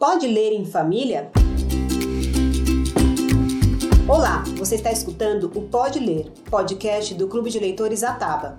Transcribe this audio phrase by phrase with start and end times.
[0.00, 1.30] Pode ler em família?
[4.08, 8.56] Olá, você está escutando o Pode Ler, podcast do Clube de Leitores Ataba.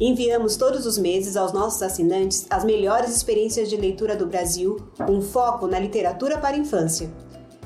[0.00, 5.20] Enviamos todos os meses aos nossos assinantes as melhores experiências de leitura do Brasil, com
[5.20, 7.12] foco na literatura para a infância.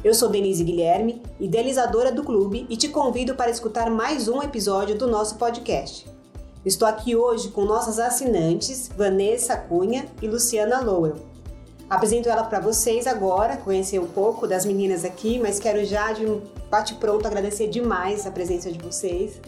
[0.03, 4.97] Eu sou Denise Guilherme, idealizadora do clube, e te convido para escutar mais um episódio
[4.97, 6.07] do nosso podcast.
[6.65, 11.28] Estou aqui hoje com nossas assinantes Vanessa Cunha e Luciana Lowell.
[11.89, 16.27] Apresento ela para vocês agora, conhecer um pouco das meninas aqui, mas quero já de
[16.27, 19.41] um bate-pronto agradecer demais a presença de vocês.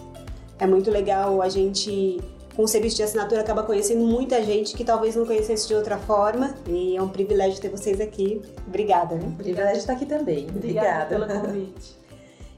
[0.58, 2.18] É muito legal a gente,
[2.56, 5.98] com o serviço de assinatura, acaba conhecendo muita gente que talvez não conhecesse de outra
[5.98, 8.40] forma e é um privilégio ter vocês aqui.
[8.66, 9.16] Obrigada.
[9.16, 9.34] Né?
[9.36, 10.48] Privilégio estar aqui também.
[10.48, 12.00] Obrigada, Obrigada pelo convite.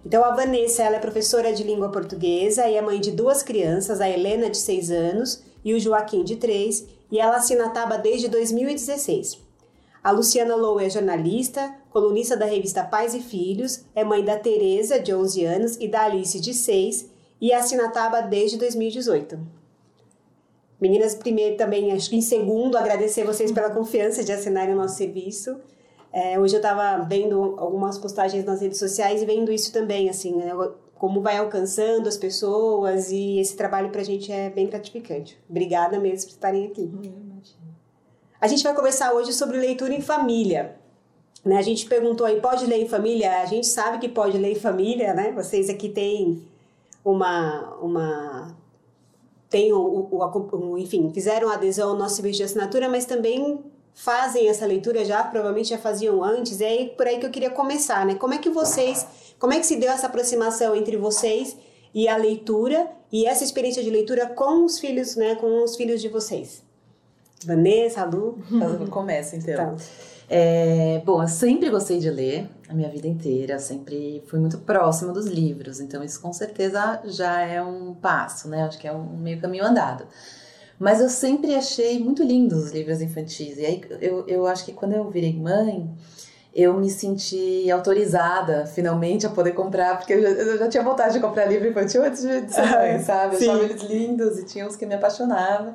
[0.07, 4.01] Então, a Vanessa ela é professora de língua portuguesa e é mãe de duas crianças,
[4.01, 7.99] a Helena, de 6 anos, e o Joaquim, de 3, e ela assina a Taba
[7.99, 9.42] desde 2016.
[10.03, 14.99] A Luciana Low é jornalista, colunista da revista Pais e Filhos, é mãe da Tereza,
[14.99, 17.09] de 11 anos, e da Alice, de 6,
[17.41, 19.39] e assina a Taba desde 2018.
[20.81, 24.97] Meninas, primeiro também, acho que em segundo, agradecer vocês pela confiança de assinarem o nosso
[24.97, 25.61] serviço.
[26.13, 30.35] É, hoje eu estava vendo algumas postagens nas redes sociais e vendo isso também, assim,
[30.35, 30.51] né?
[30.97, 35.41] como vai alcançando as pessoas e esse trabalho para a gente é bem gratificante.
[35.49, 36.91] Obrigada mesmo por estarem aqui.
[38.43, 40.75] A gente vai conversar hoje sobre leitura em família.
[41.45, 41.57] Né?
[41.59, 43.41] A gente perguntou aí, pode ler em família?
[43.41, 45.31] A gente sabe que pode ler em família, né?
[45.31, 46.43] Vocês aqui têm
[47.05, 47.77] uma...
[47.81, 48.57] uma
[49.49, 53.61] tem o, o, o, enfim, fizeram adesão ao nosso serviço de assinatura, mas também
[53.95, 58.05] fazem essa leitura já, provavelmente já faziam antes, e por aí que eu queria começar,
[58.05, 58.17] né?
[58.17, 59.07] Como é que vocês,
[59.39, 61.57] como é que se deu essa aproximação entre vocês
[61.95, 66.01] e a leitura e essa experiência de leitura com os filhos, né, com os filhos
[66.01, 66.72] de vocês?
[67.47, 68.39] Vanessa, Lu?
[68.91, 69.77] Começa então.
[69.77, 69.85] Tá.
[70.29, 75.13] É, bom, eu sempre gostei de ler a minha vida inteira, sempre fui muito próxima
[75.13, 78.63] dos livros, então isso com certeza já é um passo, né?
[78.63, 80.07] Acho que é um meio caminho andado.
[80.79, 83.59] Mas eu sempre achei muito lindos os livros infantis.
[83.59, 85.89] E aí eu, eu acho que quando eu virei mãe,
[86.55, 91.15] eu me senti autorizada finalmente a poder comprar, porque eu já, eu já tinha vontade
[91.15, 93.37] de comprar livro infantil antes de ser mãe, sabe?
[93.37, 95.75] Eu achava eles lindos e tinha uns que me apaixonavam.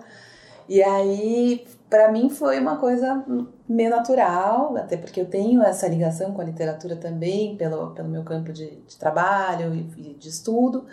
[0.67, 3.23] E aí, para mim, foi uma coisa
[3.67, 8.23] meio natural, até porque eu tenho essa ligação com a literatura também, pelo, pelo meu
[8.23, 10.85] campo de, de trabalho e de estudo.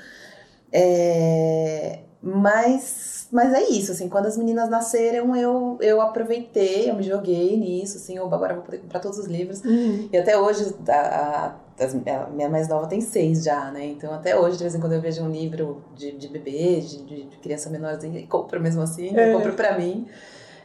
[0.73, 7.03] É, mas, mas é isso, assim, quando as meninas nasceram, eu, eu aproveitei, eu me
[7.03, 9.63] joguei nisso, assim, eu agora vou poder comprar todos os livros.
[9.63, 10.09] Uhum.
[10.13, 13.85] E até hoje, a, a, a, minha mais nova tem seis já, né?
[13.87, 17.05] Então até hoje, de vez em quando eu vejo um livro de, de bebê, de,
[17.05, 19.31] de, de criança menorzinha, e compro mesmo assim, é.
[19.31, 20.07] eu compro pra mim.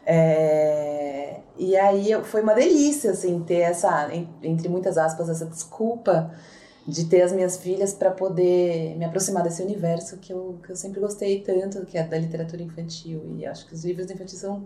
[0.05, 4.09] É, e aí foi uma delícia, assim, ter essa,
[4.41, 6.33] entre muitas aspas, essa desculpa
[6.87, 10.75] de ter as minhas filhas para poder me aproximar desse universo que eu, que eu
[10.75, 13.35] sempre gostei tanto, que é da literatura infantil.
[13.37, 14.65] E acho que os livros infantis são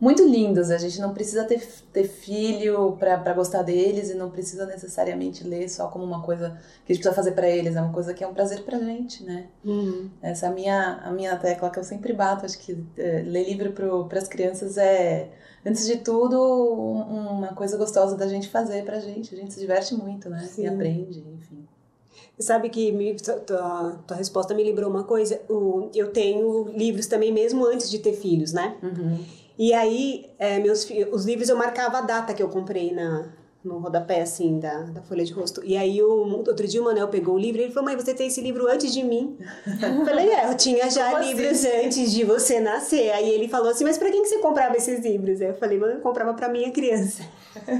[0.00, 0.70] muito lindos.
[0.70, 1.60] A gente não precisa ter,
[1.92, 6.92] ter filho para gostar deles e não precisa necessariamente ler só como uma coisa que
[6.92, 7.76] a gente precisa fazer para eles.
[7.76, 9.48] É uma coisa que é um prazer pra gente, né?
[9.62, 10.08] Uhum.
[10.22, 12.46] Essa é a minha, a minha tecla que eu sempre bato.
[12.46, 13.72] Acho que é, ler livro
[14.08, 15.30] para as crianças é
[15.66, 19.34] antes de tudo, uma coisa gostosa da gente fazer pra gente.
[19.34, 20.40] A gente se diverte muito, né?
[20.50, 20.62] Sim.
[20.62, 21.68] E aprende, enfim.
[22.38, 25.38] Sabe que me, tua, tua resposta me lembrou uma coisa.
[25.46, 28.78] O, eu tenho livros também, mesmo antes de ter filhos, né?
[28.82, 29.18] Uhum.
[29.60, 33.26] E aí, é, meus, os livros eu marcava a data que eu comprei na,
[33.62, 35.62] no rodapé, assim, da, da folha de rosto.
[35.62, 38.14] E aí, o, outro dia o Manel pegou o livro e ele falou, mãe, você
[38.14, 39.36] tem esse livro antes de mim?
[39.66, 41.84] eu falei, é, eu tinha já Como livros assim?
[41.84, 43.10] antes de você nascer.
[43.10, 45.42] Aí ele falou assim, mas pra quem que você comprava esses livros?
[45.42, 47.22] Aí eu falei, mãe, eu comprava pra minha criança.
[47.52, 47.74] pra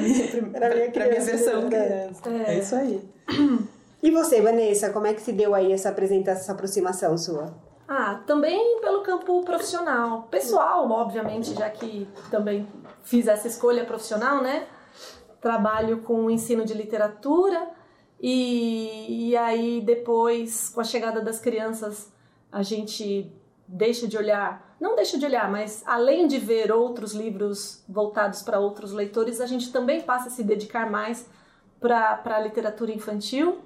[0.00, 0.90] minha, pra, minha criança.
[0.90, 2.28] Pra minha versão criança.
[2.48, 2.52] É.
[2.52, 3.00] é isso aí.
[4.02, 7.69] E você, Vanessa, como é que se deu aí essa apresentação, essa aproximação sua?
[7.92, 10.28] Ah, também pelo campo profissional.
[10.30, 12.64] Pessoal, obviamente, já que também
[13.02, 14.68] fiz essa escolha profissional, né?
[15.40, 17.68] trabalho com ensino de literatura
[18.20, 22.12] e, e aí depois, com a chegada das crianças,
[22.52, 23.32] a gente
[23.66, 28.60] deixa de olhar, não deixa de olhar, mas além de ver outros livros voltados para
[28.60, 31.28] outros leitores, a gente também passa a se dedicar mais
[31.80, 33.58] para a literatura infantil.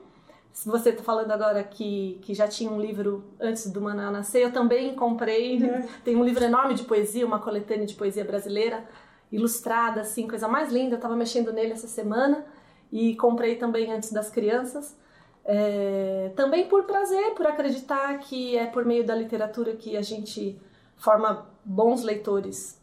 [0.55, 4.41] Se você está falando agora que, que já tinha um livro antes do Manuel nascer,
[4.41, 5.61] eu também comprei.
[5.61, 5.83] Uhum.
[6.05, 8.85] Tem um livro enorme de poesia, uma coletânea de poesia brasileira,
[9.33, 10.95] ilustrada, assim, coisa mais linda.
[10.95, 12.47] Eu estava mexendo nele essa semana
[12.93, 14.97] e comprei também antes das crianças.
[15.45, 20.57] É, também por prazer, por acreditar que é por meio da literatura que a gente
[20.97, 22.81] forma bons leitores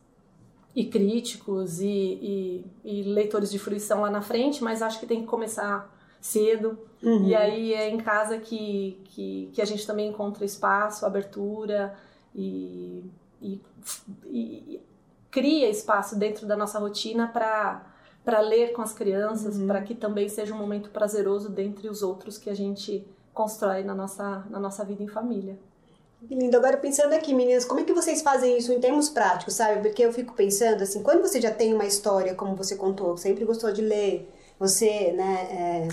[0.75, 5.21] e críticos e, e, e, leitores de fruição lá na frente, mas acho que tem
[5.21, 5.89] que começar
[6.21, 6.77] cedo.
[7.03, 7.25] Uhum.
[7.25, 11.97] E aí é em casa que, que, que, a gente também encontra espaço, abertura
[12.33, 13.03] e,
[13.41, 13.59] e,
[14.25, 14.81] e
[15.31, 17.88] cria espaço dentro da nossa rotina para
[18.23, 19.65] para ler com as crianças, uhum.
[19.65, 23.03] para que também seja um momento prazeroso dentre os outros que a gente
[23.33, 25.57] constrói na nossa, na nossa vida em família.
[26.27, 26.56] Que lindo.
[26.56, 29.81] Agora, pensando aqui, meninas, como é que vocês fazem isso em termos práticos, sabe?
[29.81, 33.44] Porque eu fico pensando, assim, quando você já tem uma história, como você contou, sempre
[33.44, 35.88] gostou de ler, você, né, é,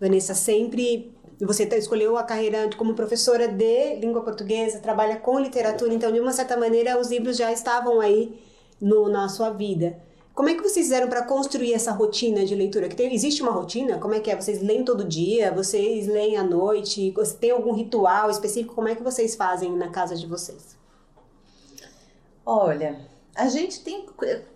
[0.00, 5.92] Vanessa, sempre você tá, escolheu a carreira como professora de língua portuguesa, trabalha com literatura,
[5.92, 8.40] então, de uma certa maneira, os livros já estavam aí
[8.80, 9.98] no, na sua vida.
[10.34, 12.88] Como é que vocês fizeram para construir essa rotina de leitura?
[12.88, 13.98] Que tem, existe uma rotina?
[13.98, 14.36] Como é que é?
[14.40, 15.52] Vocês leem todo dia?
[15.52, 17.14] Vocês leem à noite?
[17.40, 18.74] Tem algum ritual específico?
[18.74, 20.76] Como é que vocês fazem na casa de vocês?
[22.44, 22.98] Olha,
[23.34, 24.06] a gente tem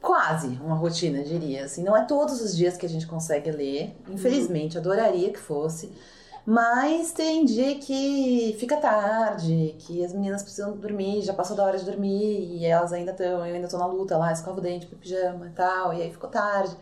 [0.01, 1.65] quase uma rotina, diria.
[1.65, 3.97] Assim, não é todos os dias que a gente consegue ler.
[4.09, 4.83] Infelizmente, uhum.
[4.83, 5.93] adoraria que fosse.
[6.47, 11.77] Mas tem dia que fica tarde, que as meninas precisam dormir, já passou da hora
[11.77, 14.87] de dormir e elas ainda estão, eu ainda tô na luta lá, escova o dente,
[14.87, 16.75] pijama e tal, e aí ficou tarde.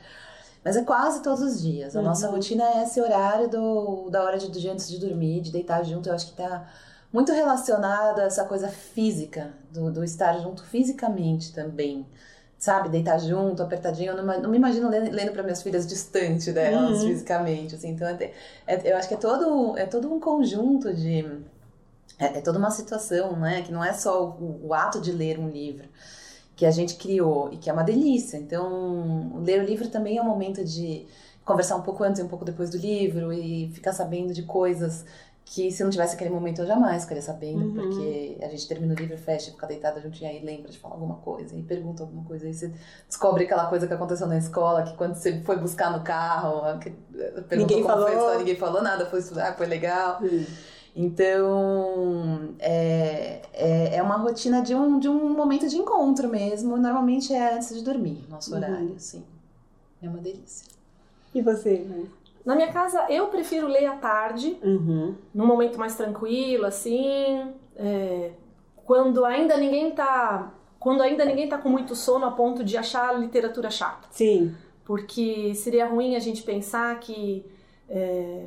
[0.64, 1.96] Mas é quase todos os dias.
[1.96, 2.04] A uhum.
[2.04, 5.84] nossa rotina é esse horário do, da hora de, de antes de dormir, de deitar
[5.84, 6.08] junto.
[6.08, 6.68] Eu acho que tá
[7.16, 12.06] muito relacionado a essa coisa física, do, do estar junto fisicamente também
[12.58, 14.12] sabe, deitar junto, apertadinho.
[14.12, 17.08] Eu não, não me imagino lendo, lendo para minhas filhas distante delas, uhum.
[17.08, 17.88] fisicamente, assim.
[17.88, 18.32] Então, é,
[18.66, 21.24] é, eu acho que é todo, é todo um conjunto de...
[22.18, 23.62] É, é, toda uma situação, né?
[23.62, 25.88] Que não é só o, o, ato de ler um livro
[26.54, 28.36] que a gente criou e que é uma delícia.
[28.36, 31.06] Então, ler o livro também é um momento de
[31.46, 35.04] conversar um pouco antes e um pouco depois do livro e ficar sabendo de coisas
[35.48, 37.74] que se não tivesse aquele momento eu jamais ficaria sabendo, uhum.
[37.74, 41.14] porque a gente termina o livro, fecha, fica deitada juntinha e lembra de falar alguma
[41.14, 42.72] coisa, e pergunta alguma coisa, aí você
[43.08, 46.62] descobre aquela coisa que aconteceu na escola, que quando você foi buscar no carro,
[47.52, 48.08] ninguém falou.
[48.08, 50.20] Foi, ninguém falou nada, foi estudar, foi legal.
[50.20, 50.44] Uhum.
[50.96, 56.76] Então, é, é, é, uma rotina de um, de um momento de encontro mesmo.
[56.76, 58.56] Normalmente é antes de dormir, nosso uhum.
[58.56, 59.22] horário, assim.
[60.02, 60.66] É uma delícia.
[61.34, 62.06] E você, né?
[62.46, 65.16] Na minha casa, eu prefiro ler à tarde, uhum.
[65.34, 68.30] num momento mais tranquilo, assim, é,
[68.84, 73.08] quando ainda ninguém tá, quando ainda ninguém tá com muito sono a ponto de achar
[73.08, 74.06] a literatura chata.
[74.12, 74.54] Sim.
[74.84, 77.44] Porque seria ruim a gente pensar que
[77.88, 78.46] é,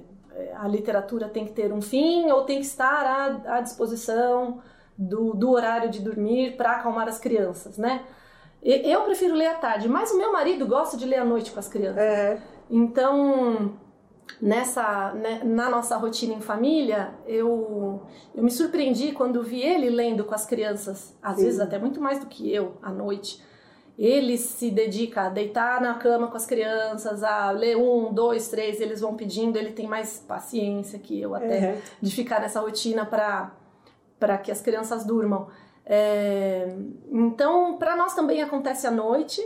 [0.55, 4.61] a literatura tem que ter um fim ou tem que estar à, à disposição
[4.97, 8.05] do, do horário de dormir para acalmar as crianças, né?
[8.61, 11.59] Eu prefiro ler à tarde, mas o meu marido gosta de ler à noite com
[11.59, 11.97] as crianças.
[11.97, 12.41] É.
[12.69, 13.73] Então,
[14.41, 18.03] nessa né, na nossa rotina em família, eu,
[18.35, 21.45] eu me surpreendi quando vi ele lendo com as crianças, às Sim.
[21.45, 23.41] vezes até muito mais do que eu à noite.
[23.97, 28.79] Ele se dedica a deitar na cama com as crianças, a ler um, dois, três,
[28.79, 29.57] eles vão pedindo.
[29.57, 31.81] Ele tem mais paciência que eu até uhum.
[32.01, 33.51] de ficar nessa rotina para
[34.17, 35.47] para que as crianças durmam.
[35.85, 36.75] É,
[37.11, 39.41] então, para nós também acontece à noite.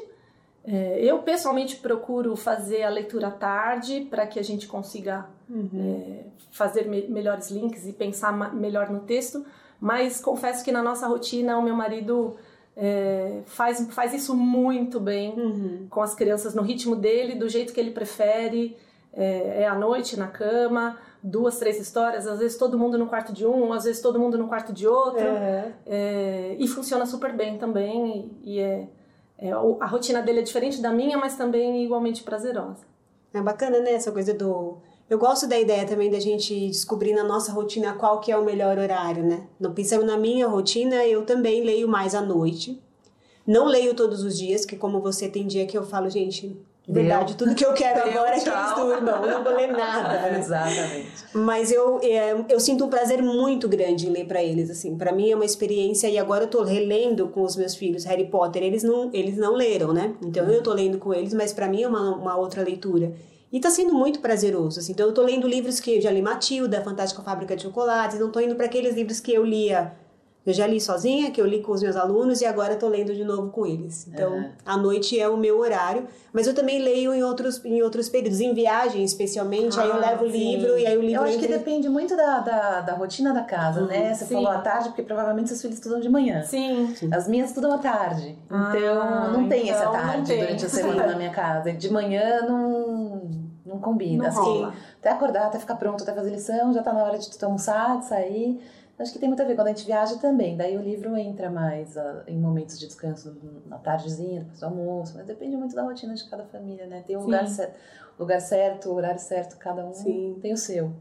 [0.65, 5.69] É, eu pessoalmente procuro fazer a leitura à tarde para que a gente consiga uhum.
[5.75, 9.45] é, fazer me melhores links e pensar melhor no texto,
[9.79, 12.37] mas confesso que na nossa rotina o meu marido
[12.77, 15.87] é, faz, faz isso muito bem uhum.
[15.89, 18.77] com as crianças no ritmo dele, do jeito que ele prefere.
[19.15, 23.31] É, é à noite na cama, duas, três histórias, às vezes todo mundo no quarto
[23.31, 25.21] de um, às vezes todo mundo no quarto de outro.
[25.85, 28.31] É, e funciona super bem também.
[28.43, 28.87] E, e é
[29.37, 32.85] é, a rotina dele é diferente da minha, mas também igualmente prazerosa.
[33.33, 33.93] É bacana, né?
[33.93, 34.77] Essa coisa do.
[35.09, 38.45] Eu gosto da ideia também da gente descobrir na nossa rotina qual que é o
[38.45, 39.47] melhor horário, né?
[39.75, 42.81] Pensando na minha rotina, eu também leio mais à noite.
[43.45, 47.37] Não leio todos os dias, que como você tem dia que eu falo, gente, Verdade,
[47.37, 50.29] tudo que eu quero agora é que eles durmam, eu não vou ler nada.
[50.37, 51.07] Exatamente.
[51.33, 54.97] Mas eu, é, eu sinto um prazer muito grande em ler para eles, assim.
[54.97, 58.25] Para mim é uma experiência, e agora eu tô relendo com os meus filhos Harry
[58.25, 60.13] Potter, eles não, eles não leram, né?
[60.21, 63.13] Então eu tô lendo com eles, mas para mim é uma, uma outra leitura.
[63.49, 64.91] E tá sendo muito prazeroso, assim.
[64.91, 68.29] Então eu tô lendo livros que eu já li Matilda, Fantástica Fábrica de Chocolates, não
[68.29, 69.93] tô indo para aqueles livros que eu lia
[70.45, 73.15] eu já li sozinha, que eu li com os meus alunos e agora estou lendo
[73.15, 74.05] de novo com eles.
[74.07, 74.49] Então, uhum.
[74.65, 78.41] à noite é o meu horário, mas eu também leio em outros, em outros períodos,
[78.41, 81.21] em viagem especialmente, ah, aí eu ah, levo o livro e aí o livro...
[81.21, 84.13] Eu acho que depende muito da, da, da rotina da casa, uhum, né?
[84.13, 84.33] Você sim.
[84.33, 86.43] falou à tarde, porque provavelmente seus filhos estudam de manhã.
[86.43, 86.93] Sim.
[87.11, 88.37] As minhas estudam à tarde.
[88.49, 91.71] Ah, então, não tem então essa tarde durante a semana na minha casa.
[91.71, 93.21] De manhã não,
[93.65, 94.23] não combina.
[94.23, 94.73] Não assim, rola.
[94.99, 97.99] até acordar, até ficar pronto, até fazer lição, já está na hora de tu almoçar,
[97.99, 98.59] de sair
[98.97, 100.55] Acho que tem muito a ver quando a gente viaja também.
[100.55, 103.35] Daí o livro entra mais uh, em momentos de descanso
[103.65, 107.03] na tardezinha, depois do almoço, mas depende muito da rotina de cada família, né?
[107.05, 107.75] Tem um lugar certo,
[108.19, 110.37] lugar certo, horário certo, cada um Sim.
[110.41, 110.93] tem o seu.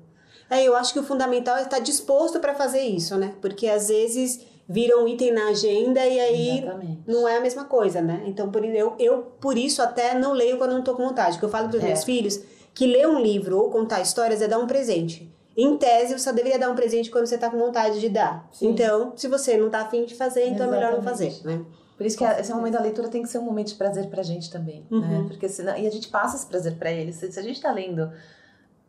[0.49, 3.34] É, eu acho que o fundamental é estar disposto para fazer isso, né?
[3.40, 7.02] Porque às vezes vira um item na agenda e aí Exatamente.
[7.06, 8.22] não é a mesma coisa, né?
[8.26, 11.32] Então por, eu, eu por isso até não leio quando não estou com vontade.
[11.32, 11.88] Porque eu falo para os é.
[11.88, 12.40] meus filhos
[12.75, 15.30] que ler um livro ou contar histórias é dar um presente.
[15.56, 18.49] Em tese, você só deveria dar um presente quando você está com vontade de dar.
[18.52, 18.71] Sim.
[18.71, 20.76] Então, se você não está afim de fazer, então Exatamente.
[20.76, 21.64] é melhor não fazer, né?
[21.97, 24.23] Por isso que esse momento da leitura tem que ser um momento de prazer pra
[24.23, 24.87] gente também, né?
[24.90, 25.00] uhum.
[25.00, 25.25] né?
[25.28, 27.16] Porque senão, e a gente passa esse prazer para eles.
[27.16, 28.11] Se, se a gente está lendo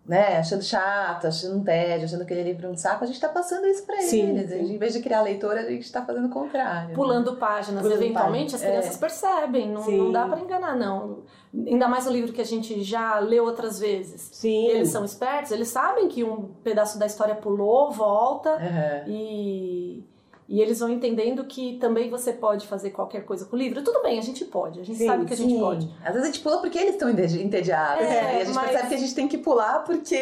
[0.05, 3.65] né, achando chato, achando um tédio, achando aquele livro um saco, a gente está passando
[3.67, 4.09] isso para eles.
[4.09, 4.37] Sim.
[4.37, 6.89] Em vez de criar leitora, a gente está fazendo o contrário.
[6.89, 6.93] Né?
[6.93, 7.37] Pulando né?
[7.39, 8.61] páginas, Pulando eventualmente páginas.
[8.61, 8.99] as crianças é.
[8.99, 11.23] percebem, não, não dá para enganar, não.
[11.55, 14.29] Ainda mais o livro que a gente já leu outras vezes.
[14.33, 14.67] Sim.
[14.67, 19.03] Eles são espertos, eles sabem que um pedaço da história pulou, volta uhum.
[19.07, 20.03] e
[20.47, 23.81] e eles vão entendendo que também você pode fazer qualquer coisa com o livro.
[23.81, 25.89] Tudo bem, a gente pode, a gente sim, sabe que a gente pode.
[26.03, 28.03] Às vezes a gente pula porque eles estão entediados.
[28.03, 28.37] É, né?
[28.39, 28.65] E a gente mas...
[28.65, 30.19] percebe que a gente tem que pular porque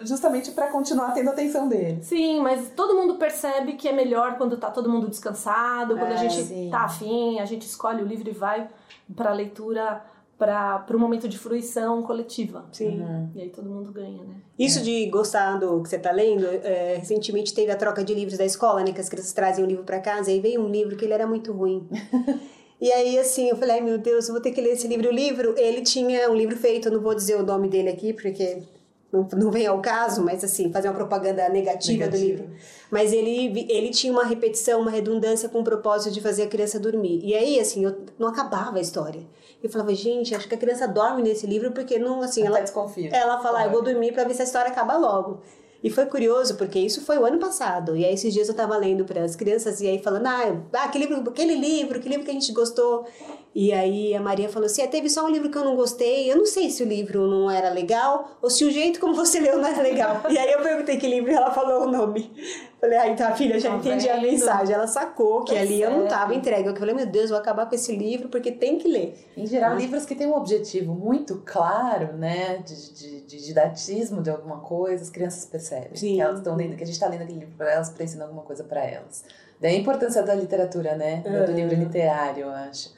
[0.00, 2.06] justamente para continuar tendo atenção deles.
[2.06, 6.14] Sim, mas todo mundo percebe que é melhor quando tá todo mundo descansado, quando é,
[6.14, 6.68] a gente sim.
[6.70, 8.68] tá afim, a gente escolhe o livro e vai
[9.14, 10.02] para a leitura
[10.42, 12.64] para o momento de fruição coletiva.
[12.72, 13.00] Sim.
[13.00, 13.30] Uhum.
[13.36, 14.34] E aí todo mundo ganha, né?
[14.58, 14.82] Isso é.
[14.82, 18.44] de gostar do que você está lendo, é, recentemente teve a troca de livros da
[18.44, 18.92] escola, né?
[18.92, 21.28] Que as crianças trazem um livro para casa e veio um livro que ele era
[21.28, 21.88] muito ruim.
[22.80, 25.08] e aí, assim, eu falei, ai meu Deus, eu vou ter que ler esse livro.
[25.08, 28.12] O livro, ele tinha um livro feito, eu não vou dizer o nome dele aqui,
[28.12, 28.62] porque
[29.12, 32.50] não, não vem ao caso, mas assim, fazer uma propaganda negativa, negativa, do livro.
[32.90, 36.80] Mas ele, ele tinha uma repetição, uma redundância com o propósito de fazer a criança
[36.80, 37.20] dormir.
[37.22, 39.22] E aí, assim, eu, não acabava a história.
[39.62, 43.10] Eu falava, gente, acho que a criança dorme nesse livro porque não, assim, ela, desconfia.
[43.14, 45.40] ela fala, ah, eu vou dormir para ver se a história acaba logo.
[45.82, 47.96] E foi curioso, porque isso foi o ano passado.
[47.96, 51.06] E aí, esses dias eu tava lendo para as crianças e aí falando, ah, aquele
[51.06, 53.04] livro, aquele livro, que livro que a gente gostou.
[53.54, 56.30] E aí a Maria falou assim: ah, teve só um livro que eu não gostei.
[56.30, 59.38] Eu não sei se o livro não era legal ou se o jeito como você
[59.40, 60.22] leu não era legal.
[60.30, 62.32] e aí eu perguntei que livro e ela falou o nome.
[62.80, 64.18] Falei, ah, então a filha já tá entendi vendo?
[64.18, 64.74] a mensagem.
[64.74, 66.68] Ela sacou que ali eu não estava entregue.
[66.68, 69.30] Eu falei, meu Deus, vou acabar com esse livro porque tem que ler.
[69.36, 74.30] Em geral, livros que têm um objetivo muito claro, né, de, de, de didatismo de
[74.30, 76.14] alguma coisa, as crianças percebem Sim.
[76.16, 78.24] que elas estão lendo, que a gente está lendo aquele livro para elas, para ensinar
[78.24, 79.24] alguma coisa para elas.
[79.60, 82.90] Daí a importância da literatura, né, do livro literário, eu acho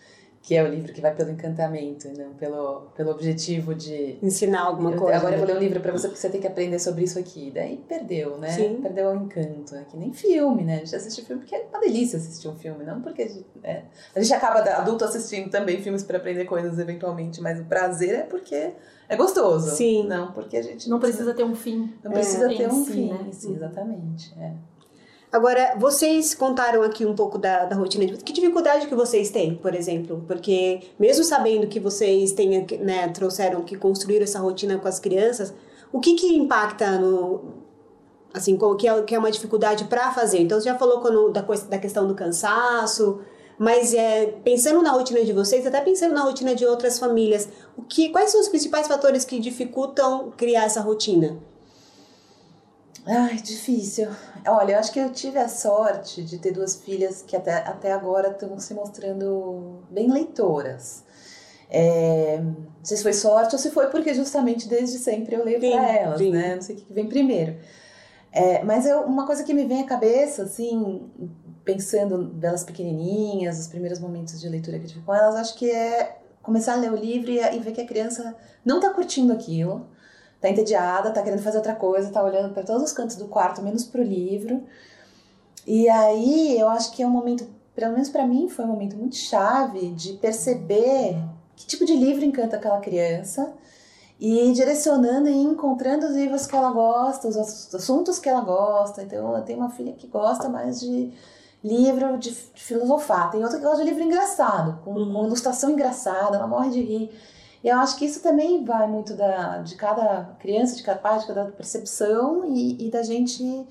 [0.44, 4.92] que é o livro que vai pelo encantamento, não pelo, pelo objetivo de ensinar alguma
[4.92, 5.16] eu, coisa.
[5.16, 7.18] Agora eu vou ler um livro para você porque você tem que aprender sobre isso
[7.18, 7.50] aqui.
[7.50, 8.50] Daí perdeu, né?
[8.50, 8.78] Sim.
[8.82, 9.74] Perdeu o encanto.
[9.74, 10.74] É que nem filme, né?
[10.74, 13.46] A gente assiste filme porque é uma delícia assistir um filme, não porque a gente,
[13.62, 13.84] é.
[14.14, 18.22] a gente acaba adulto assistindo também filmes para aprender coisas eventualmente, mas o prazer é
[18.24, 18.72] porque
[19.08, 19.74] é gostoso.
[19.74, 20.06] Sim.
[20.06, 21.94] Não porque a gente não, não precisa ter um fim.
[22.04, 23.28] Não precisa é, ter um si, fim, né?
[23.32, 24.34] Sim, exatamente.
[24.38, 24.52] É.
[25.34, 29.56] Agora, vocês contaram aqui um pouco da, da rotina de que dificuldade que vocês têm,
[29.56, 34.86] por exemplo, porque mesmo sabendo que vocês têm, né, trouxeram que construíram essa rotina com
[34.86, 35.52] as crianças,
[35.92, 37.64] o que que impacta no
[38.32, 40.38] assim, que é, que é uma dificuldade para fazer?
[40.38, 43.18] Então, você já falou quando, da, da questão do cansaço,
[43.58, 47.82] mas é, pensando na rotina de vocês, até pensando na rotina de outras famílias, o
[47.82, 51.40] que, quais são os principais fatores que dificultam criar essa rotina?
[53.06, 54.08] Ai, difícil.
[54.46, 57.92] Olha, eu acho que eu tive a sorte de ter duas filhas que até, até
[57.92, 61.04] agora estão se mostrando bem leitoras.
[61.68, 65.60] É, não sei se foi sorte ou se foi porque justamente desde sempre eu leio
[65.60, 66.30] para elas, sim.
[66.30, 66.54] né?
[66.54, 67.56] Não sei o que vem primeiro.
[68.32, 71.08] É, mas eu, uma coisa que me vem à cabeça, assim,
[71.64, 75.70] pensando delas pequenininhas, os primeiros momentos de leitura que eu tive com elas, acho que
[75.70, 78.34] é começar a ler o livro e, e ver que a criança
[78.64, 79.86] não está curtindo aquilo
[80.44, 83.62] tá entediada, tá querendo fazer outra coisa, tá olhando para todos os cantos do quarto,
[83.62, 84.62] menos pro livro.
[85.66, 88.94] E aí eu acho que é um momento, pelo menos para mim, foi um momento
[88.94, 91.16] muito chave de perceber
[91.56, 93.54] que tipo de livro encanta aquela criança
[94.20, 99.02] e ir direcionando e encontrando os livros que ela gosta, os assuntos que ela gosta.
[99.02, 101.10] Então, eu tenho uma filha que gosta mais de
[101.64, 105.10] livro de filosofar, tem outra que gosta de livro engraçado, com, uhum.
[105.10, 107.10] com ilustração engraçada, ela morre de rir.
[107.64, 111.18] E eu acho que isso também vai muito da, de cada criança, de cada pai,
[111.18, 113.66] de cada percepção e, e da gente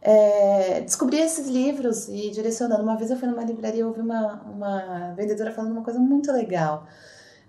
[0.00, 2.84] é, descobrir esses livros e direcionando.
[2.84, 6.30] Uma vez eu fui numa livraria e ouvi uma, uma vendedora falando uma coisa muito
[6.30, 6.86] legal.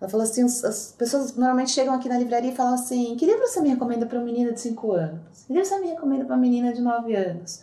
[0.01, 3.47] Ela falou assim: as pessoas normalmente chegam aqui na livraria e falam assim: que livro
[3.47, 5.43] você me recomenda para uma menina de 5 anos?
[5.45, 7.61] Que livro você me recomenda para uma menina de 9 anos?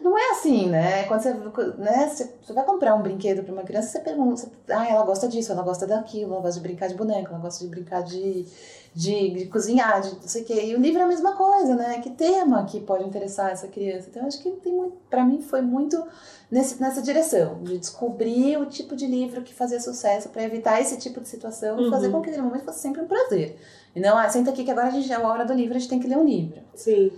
[0.00, 1.04] Não é assim, né?
[1.04, 5.04] Quando você, né, você vai comprar um brinquedo para uma criança, você pergunta, ah, ela
[5.04, 8.02] gosta disso, ela gosta daquilo, ela gosta de brincar de boneca, ela gosta de brincar
[8.02, 8.46] de,
[8.94, 10.66] de, de cozinhar, de não sei o quê.
[10.66, 12.00] E o livro é a mesma coisa, né?
[12.00, 14.08] Que tema que pode interessar essa criança?
[14.10, 16.02] Então, acho que tem muito, para mim foi muito
[16.50, 20.96] nesse, nessa direção, de descobrir o tipo de livro que fazia sucesso para evitar esse
[20.96, 21.88] tipo de situação uhum.
[21.88, 23.58] e fazer com que aquele momento fosse sempre um prazer.
[23.94, 25.78] E não, ah, senta aqui que agora a gente é a hora do livro, a
[25.78, 26.60] gente tem que ler um livro.
[26.74, 27.12] Sim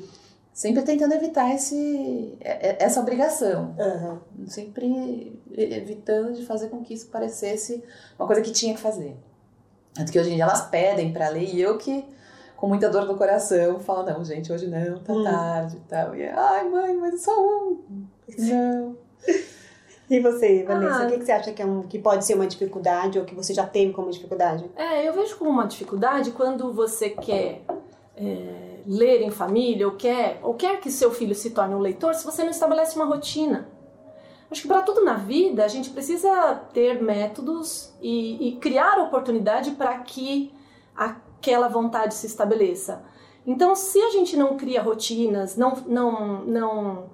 [0.58, 3.76] sempre tentando evitar esse, é, é, essa obrigação.
[3.78, 4.48] Uhum.
[4.48, 7.80] Sempre evitando de fazer com que isso parecesse
[8.18, 9.16] uma coisa que tinha que fazer.
[9.94, 12.04] Tanto que hoje em dia elas pedem para ler e eu que,
[12.56, 15.22] com muita dor no coração, falo: não, gente, hoje não, tá hum.
[15.22, 16.16] tarde e tal.
[16.16, 18.06] E ai, mãe, mas é só um.
[18.36, 18.96] Não.
[20.10, 22.32] E você, Vanessa, ah, o que, que você acha que, é um, que pode ser
[22.32, 24.64] uma dificuldade ou que você já teve como dificuldade?
[24.74, 27.60] É, eu vejo como uma dificuldade quando você quer.
[28.16, 32.14] É ler em família ou quer, ou quer que seu filho se torne um leitor
[32.14, 33.68] se você não estabelece uma rotina.
[34.50, 39.72] Acho que para tudo na vida a gente precisa ter métodos e, e criar oportunidade
[39.72, 40.50] para que
[40.96, 43.04] aquela vontade se estabeleça.
[43.46, 47.10] Então, se a gente não cria rotinas, não, não, não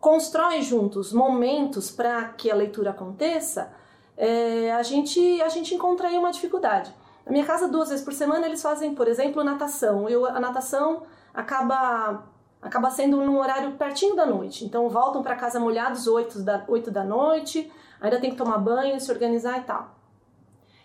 [0.00, 3.72] constrói juntos momentos para que a leitura aconteça,
[4.16, 6.92] é, a, gente, a gente encontra aí uma dificuldade.
[7.24, 10.08] Na minha casa, duas vezes por semana, eles fazem, por exemplo, natação.
[10.08, 12.24] Eu, a natação acaba
[12.64, 14.64] acaba sendo num horário pertinho da noite.
[14.64, 18.98] Então voltam para casa molhados 8 da, 8 da noite, ainda tem que tomar banho,
[18.98, 19.94] se organizar e tal.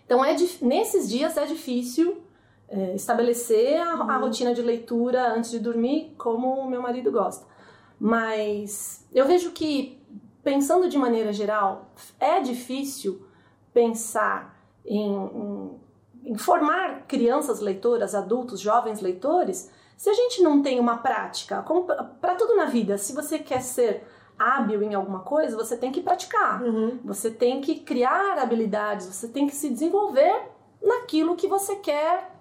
[0.04, 2.22] Então é nesses dias é difícil
[2.68, 4.20] é, estabelecer a, a, uhum.
[4.20, 7.46] rotina de leitura antes de dormir, como o meu marido gosta.
[7.98, 10.00] Mas eu vejo que,
[10.42, 13.26] pensando de maneira geral, é difícil
[13.72, 15.80] pensar em, em
[16.24, 21.64] em formar crianças leitoras, adultos, jovens leitores, se a gente não tem uma prática,
[22.20, 24.02] para tudo na vida, se você quer ser
[24.38, 26.98] hábil em alguma coisa, você tem que praticar, uhum.
[27.04, 30.48] você tem que criar habilidades, você tem que se desenvolver
[30.82, 32.34] naquilo que você quer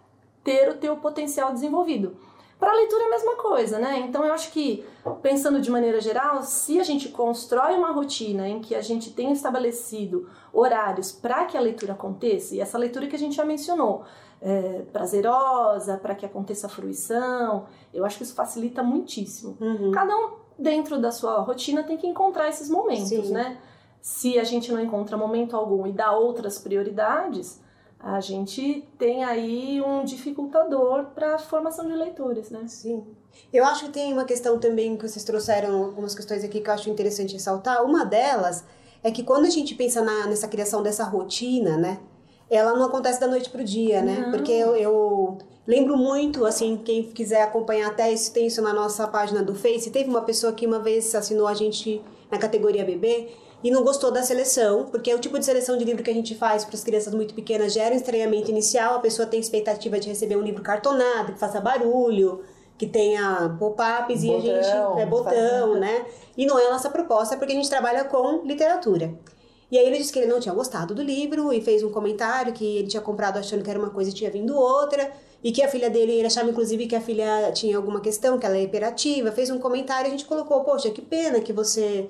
[0.44, 2.16] ter o teu potencial desenvolvido.
[2.60, 4.00] Para a leitura é a mesma coisa, né?
[4.00, 4.86] Então eu acho que,
[5.22, 9.32] pensando de maneira geral, se a gente constrói uma rotina em que a gente tem
[9.32, 14.04] estabelecido horários para que a leitura aconteça, e essa leitura que a gente já mencionou,
[14.42, 19.58] é, prazerosa, para que aconteça a fruição, eu acho que isso facilita muitíssimo.
[19.60, 19.92] Uhum.
[19.92, 23.32] Cada um, dentro da sua rotina, tem que encontrar esses momentos, Sim.
[23.32, 23.58] né?
[24.02, 27.62] Se a gente não encontra momento algum e dá outras prioridades,
[28.00, 32.64] a gente tem aí um dificultador para a formação de leitores, né?
[32.68, 33.04] Sim.
[33.52, 36.74] Eu acho que tem uma questão também que vocês trouxeram algumas questões aqui que eu
[36.74, 37.84] acho interessante ressaltar.
[37.84, 38.64] Uma delas
[39.04, 42.00] é que quando a gente pensa na, nessa criação dessa rotina, né?
[42.50, 44.22] Ela não acontece da noite pro dia, né?
[44.22, 44.32] Não.
[44.32, 49.08] Porque eu, eu, lembro muito, assim, quem quiser acompanhar até isso, tem isso na nossa
[49.08, 49.92] página do Face.
[49.92, 53.30] Teve uma pessoa que uma vez assinou a gente na categoria bebê
[53.64, 56.14] e não gostou da seleção, porque é o tipo de seleção de livro que a
[56.14, 60.00] gente faz para as crianças muito pequenas gera um estranhamento inicial, a pessoa tem expectativa
[60.00, 62.42] de receber um livro cartonado, que faça barulho,
[62.78, 66.06] que tenha pop-ups e a gente é botão, né?
[66.38, 69.14] E não é a nossa proposta, porque a gente trabalha com literatura.
[69.70, 72.54] E aí ele disse que ele não tinha gostado do livro e fez um comentário
[72.54, 75.12] que ele tinha comprado achando que era uma coisa e tinha vindo outra,
[75.44, 78.46] e que a filha dele, ele achava inclusive que a filha tinha alguma questão, que
[78.46, 82.10] ela é hiperativa, fez um comentário e a gente colocou, poxa, que pena que você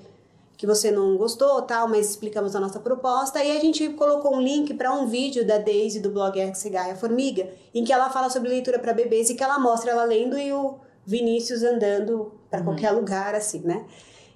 [0.60, 3.41] que você não gostou, tal, mas explicamos a nossa proposta.
[3.41, 6.38] E a gente colocou um link para um vídeo da Daisy do blog
[6.69, 10.04] Gaia Formiga, em que ela fala sobre leitura para bebês e que ela mostra ela
[10.04, 12.65] lendo e o Vinícius andando para uhum.
[12.65, 13.86] qualquer lugar, assim, né?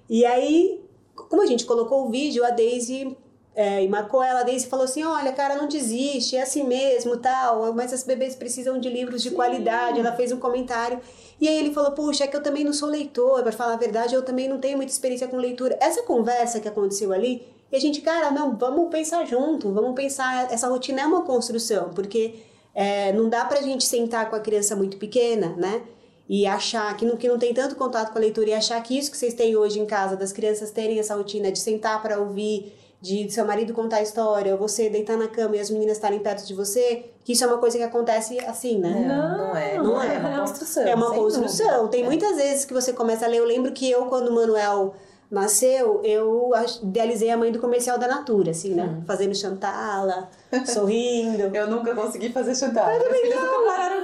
[0.08, 0.82] E aí,
[1.14, 3.14] como a gente colocou o vídeo, a Daisy
[3.56, 7.16] é, e marcou ela, a Daisy falou assim: olha, cara, não desiste, é assim mesmo,
[7.16, 9.36] tal, mas as bebês precisam de livros de Sim.
[9.36, 10.00] qualidade.
[10.00, 11.00] Ela fez um comentário.
[11.40, 13.76] E aí ele falou: puxa, é que eu também não sou leitor, para falar a
[13.76, 15.78] verdade, eu também não tenho muita experiência com leitura.
[15.80, 20.52] Essa conversa que aconteceu ali, e a gente, cara, não, vamos pensar junto, vamos pensar.
[20.52, 22.34] Essa rotina é uma construção, porque
[22.74, 25.82] é, não dá pra gente sentar com a criança muito pequena, né?
[26.28, 28.98] E achar que não, que não tem tanto contato com a leitura e achar que
[28.98, 32.18] isso que vocês têm hoje em casa, das crianças terem essa rotina de sentar para
[32.18, 32.72] ouvir
[33.04, 36.20] de seu marido contar a história, ou você deitar na cama e as meninas estarem
[36.20, 39.04] perto de você, que isso é uma coisa que acontece assim, né?
[39.06, 39.76] Não, não é.
[39.76, 40.14] Não, é.
[40.14, 40.82] É uma construção.
[40.84, 41.66] É uma construção.
[41.66, 41.88] Dúvida.
[41.90, 42.06] Tem é.
[42.06, 43.40] muitas vezes que você começa a ler.
[43.40, 44.94] Eu lembro que eu, quando o Manuel
[45.30, 48.84] nasceu, eu idealizei a mãe do comercial da Natura, assim, né?
[48.84, 49.02] Hum.
[49.06, 50.28] Fazendo chantala,
[50.66, 51.54] sorrindo.
[51.54, 52.94] eu nunca consegui fazer chantala.
[52.94, 53.66] Eu também não.
[53.66, 53.94] pararam.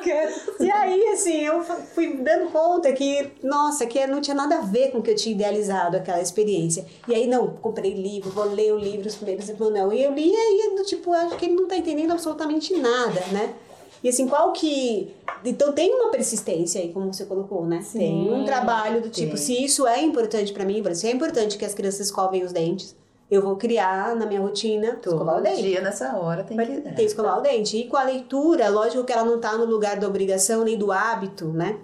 [0.58, 4.90] E aí, assim, eu fui dando conta que, nossa, que não tinha nada a ver
[4.90, 6.84] com o que eu tinha idealizado aquela experiência.
[7.06, 9.92] E aí, não, comprei livro, vou ler o livro, os primeiros e não.
[9.92, 13.20] E eu li e aí, do tipo, acho que ele não tá entendendo absolutamente nada,
[13.32, 13.54] né?
[14.02, 15.14] E assim, qual que.
[15.44, 17.80] Então tem uma persistência aí, como você colocou, né?
[17.82, 19.36] Sim, tem um trabalho do tipo, tem.
[19.36, 22.96] se isso é importante pra mim, se é importante que as crianças escovem os dentes,
[23.30, 25.62] eu vou criar na minha rotina escovar o Todo dente.
[25.62, 26.66] dia nessa hora tem que...
[26.80, 27.76] Tem que escovar o dente.
[27.76, 30.90] E com a leitura, lógico que ela não tá no lugar da obrigação nem do
[30.90, 31.78] hábito, né?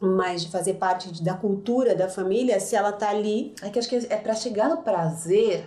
[0.00, 3.54] Mas de fazer parte de- da cultura da família, se ela tá ali.
[3.62, 5.64] É que acho que é para chegar no prazer,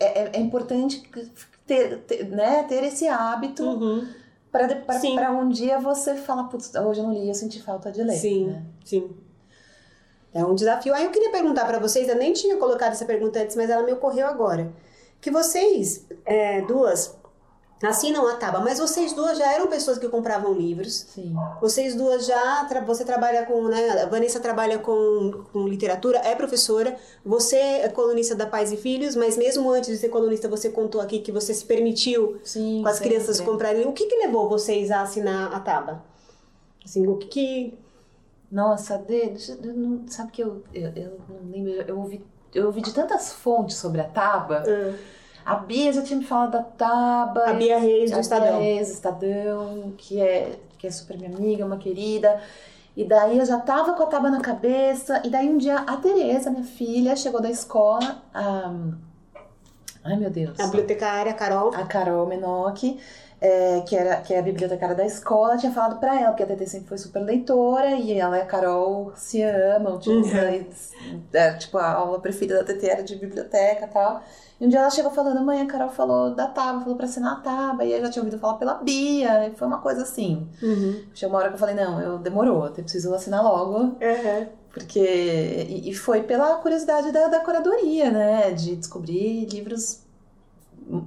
[0.00, 1.00] é, é- é importante
[1.64, 3.62] ter, ter, né, ter esse hábito
[4.50, 8.16] para um dia você falar, putz, hoje eu não li, eu senti falta de ler.
[8.16, 8.62] Sim, né?
[8.84, 9.10] sim.
[10.32, 10.94] É um desafio.
[10.94, 13.82] Aí eu queria perguntar pra vocês, eu nem tinha colocado essa pergunta antes, mas ela
[13.82, 14.72] me ocorreu agora.
[15.20, 17.16] Que vocês, é, duas,
[17.86, 21.06] assinam a Taba, mas vocês duas já eram pessoas que compravam livros.
[21.14, 21.34] Sim.
[21.60, 26.34] Vocês duas já, tra- você trabalha com, né, a Vanessa trabalha com, com literatura, é
[26.34, 30.70] professora, você é colunista da Pais e Filhos, mas mesmo antes de ser colunista, você
[30.70, 32.82] contou aqui que você se permitiu Sim.
[32.82, 33.10] com as sempre.
[33.10, 33.86] crianças comprarem.
[33.86, 36.02] O que que levou vocês a assinar a Taba?
[36.84, 37.78] Assim, o que que...
[38.50, 39.04] Nossa,
[39.62, 43.30] eu não, sabe que eu, eu, eu não lembro, eu ouvi, eu ouvi de tantas
[43.30, 44.64] fontes sobre a Taba.
[45.48, 47.48] A Bia já tinha me falado da Taba.
[47.48, 48.58] A Bia Reis do a Estadão.
[48.58, 52.38] Bia Reis, do Estadão, que é, que é super minha amiga, uma querida.
[52.94, 55.22] E daí eu já tava com a Taba na cabeça.
[55.24, 58.22] E daí um dia a Tereza, minha filha, chegou da escola.
[58.34, 58.74] A,
[60.04, 60.60] ai, meu Deus.
[60.60, 61.74] A bibliotecária, a Carol.
[61.74, 63.00] A Carol Menotti,
[63.40, 66.46] é, que, era, que é a bibliotecária da escola, tinha falado pra ela, porque a
[66.46, 69.98] TT sempre foi super leitora e ela e a Carol se amam.
[69.98, 70.22] Tipo, Uhum.
[70.32, 70.66] daí,
[71.32, 74.22] é, tipo a aula preferida da TT era de biblioteca e tal.
[74.60, 77.34] E um dia ela chegou falando, mãe, a Carol falou da Taba, falou pra assinar
[77.34, 80.48] a Taba, e eu já tinha ouvido falar pela Bia, e foi uma coisa assim.
[80.60, 81.00] Uhum.
[81.14, 83.96] Chegou uma hora que eu falei, não, eu demorou, eu preciso assinar logo,
[84.72, 84.98] porque.
[84.98, 88.50] E, e foi pela curiosidade da, da curadoria, né?
[88.50, 90.00] De descobrir livros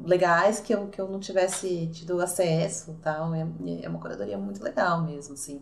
[0.05, 3.33] legais que eu, que eu não tivesse tido acesso tal.
[3.35, 3.45] É,
[3.83, 5.61] é uma curadoria muito legal mesmo, assim.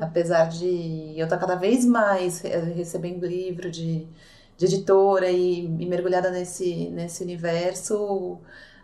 [0.00, 4.06] Apesar de eu estar cada vez mais re- recebendo livro de,
[4.56, 8.38] de editora e, e mergulhada nesse, nesse universo,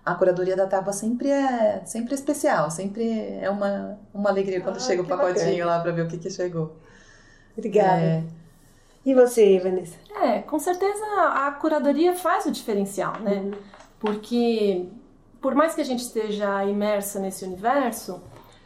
[0.05, 3.05] a curadoria da Tábua sempre é sempre é especial, sempre
[3.41, 5.67] é uma, uma alegria quando Ah, chega o pacotinho bacana.
[5.67, 6.77] lá pra ver o que, que chegou.
[7.57, 8.17] Obrigada.
[8.19, 8.23] É,
[9.05, 9.97] E você, Vanessa?
[10.11, 13.51] É, com certeza a curadoria faz o diferencial, né?
[14.03, 14.89] Porque
[15.41, 18.21] por mais que a gente esteja imersa nesse universo,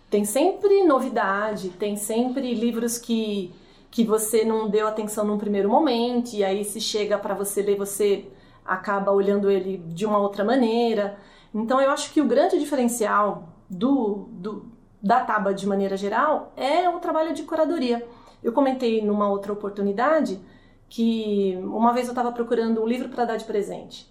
[0.09, 3.53] tem sempre novidade, tem sempre livros que
[3.91, 7.79] que você não deu atenção num primeiro momento e aí se chega para você ler,
[7.79, 8.27] você
[8.63, 11.17] acaba olhando ele de uma outra maneira.
[11.55, 14.67] Então eu acho que o grande diferencial do, do
[15.03, 18.07] da Taba de maneira geral é o trabalho de curadoria.
[18.43, 20.41] Eu comentei numa outra oportunidade
[20.89, 24.11] que uma vez eu estava procurando um livro para dar de presente.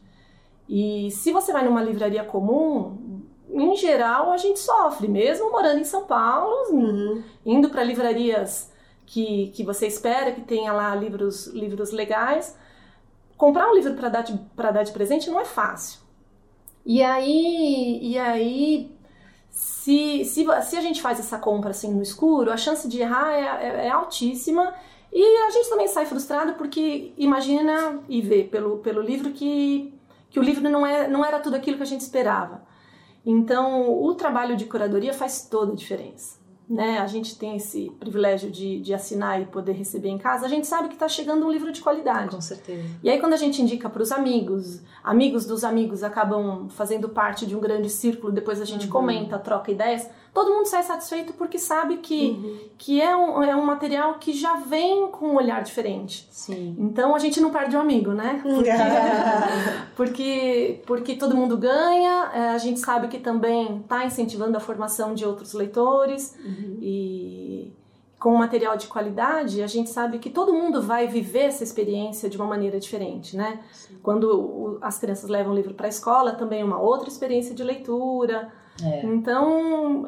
[0.68, 5.84] E se você vai numa livraria comum, em geral a gente sofre, mesmo morando em
[5.84, 7.24] São Paulo, Uhum.
[7.46, 8.72] indo para livrarias
[9.06, 12.58] que, que você espera que tenha lá livros, livros legais.
[13.38, 16.00] Comprar um livro para dar, de- dar de presente não é fácil.
[16.86, 18.92] E aí, e aí
[19.50, 23.32] se, se, se a gente faz essa compra assim no escuro, a chance de errar
[23.34, 24.74] é, é- é altíssima.
[25.14, 29.94] E a gente também sai frustrado porque imagina e vê pelo, pelo livro que,
[30.30, 32.64] que o livro não, é, não era tudo aquilo que a gente esperava.
[33.26, 36.44] Então, o trabalho de curadoria faz toda a diferença.
[36.68, 36.98] Né?
[36.98, 40.46] A gente tem esse privilégio de, de assinar e poder receber em casa.
[40.46, 42.36] A gente sabe que está chegando um livro de qualidade.
[42.36, 42.88] com certeza.
[43.04, 47.46] E aí, quando a gente indica para os amigos, amigos dos amigos acabam fazendo parte
[47.46, 51.58] de um grande círculo, depois a gente comenta, troca ideias, todo mundo sai satisfeito porque
[51.58, 56.28] sabe que, que é, um, é um material que já vem com um olhar diferente.
[56.30, 56.76] Sim.
[56.78, 58.42] Então a gente não perde o amigo, né?
[59.96, 65.14] Porque, porque todo mundo ganha, é, a gente sabe que também está incentivando a formação
[65.14, 66.38] de outros leitores
[66.82, 67.72] e
[68.20, 72.30] com um material de qualidade, a gente sabe que todo mundo vai viver essa experiência
[72.30, 73.60] de uma maneira diferente, né?
[74.04, 77.54] Quando o- as crianças levam o livro para a escola, também é uma outra experiência
[77.56, 78.52] de leitura.
[78.84, 79.06] É.
[79.06, 80.08] Então,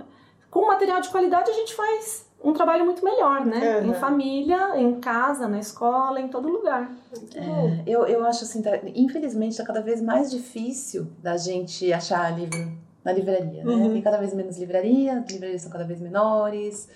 [0.57, 3.79] com material de qualidade, a gente faz um trabalho muito melhor, né?
[3.79, 3.91] Uhum.
[3.91, 6.91] Em família, em casa, na escola, em todo lugar.
[7.35, 12.35] É, eu, eu acho assim, tá- infelizmente está cada vez mais difícil da gente achar
[12.37, 12.71] livro
[13.03, 13.71] na livraria, né?
[13.71, 13.93] Uhum.
[13.93, 16.89] Tem cada vez menos livraria, as livrarias são cada vez menores.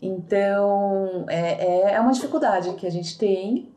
[0.00, 3.68] Então, é, é- é uma dificuldade que a gente tem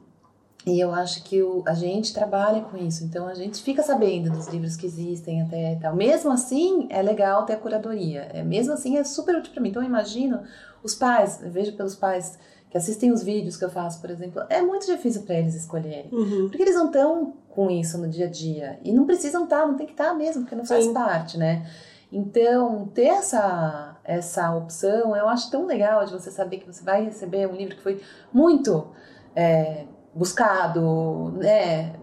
[0.69, 3.03] e eu acho que o, a gente trabalha com isso.
[3.03, 5.95] Então, a gente fica sabendo dos livros que existem até e tal.
[5.95, 8.29] Mesmo assim, é legal ter a curadoria.
[8.33, 9.69] É, mesmo assim, é super útil para mim.
[9.69, 10.41] Então, eu imagino
[10.83, 12.37] os pais, eu vejo pelos pais
[12.69, 16.09] que assistem os vídeos que eu faço, por exemplo, é muito difícil para eles escolherem.
[16.11, 16.49] Uhum.
[16.49, 18.79] Porque eles não estão com isso no dia a dia.
[18.83, 20.93] E não precisam estar, não tem que estar mesmo, porque não faz Sim.
[20.93, 21.67] parte, né?
[22.11, 27.05] Então, ter essa, essa opção, eu acho tão legal de você saber que você vai
[27.05, 28.01] receber um livro que foi
[28.31, 28.87] muito
[29.35, 29.85] é,
[30.19, 31.95] buscado, né?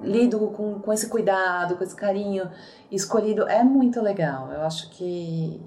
[0.00, 2.48] Lido com, com esse cuidado, com esse carinho,
[2.90, 4.52] escolhido, é muito legal.
[4.52, 5.60] Eu acho que,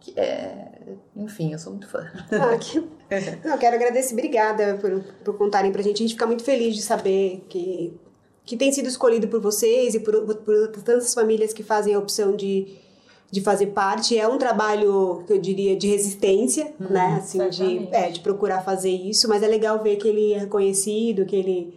[0.00, 0.82] que é,
[1.14, 2.04] enfim, eu sou muito fã.
[2.32, 2.80] Ah, que...
[3.46, 5.96] Não, quero agradecer, obrigada por, por contarem pra gente.
[5.96, 7.96] A gente fica muito feliz de saber que,
[8.44, 12.34] que tem sido escolhido por vocês e por, por tantas famílias que fazem a opção
[12.34, 12.76] de,
[13.30, 14.18] de fazer parte.
[14.18, 17.16] É um trabalho, que eu diria, de resistência, hum, né?
[17.18, 21.26] Assim, de, é, de procurar fazer isso, mas é legal ver que ele é reconhecido,
[21.26, 21.74] que ele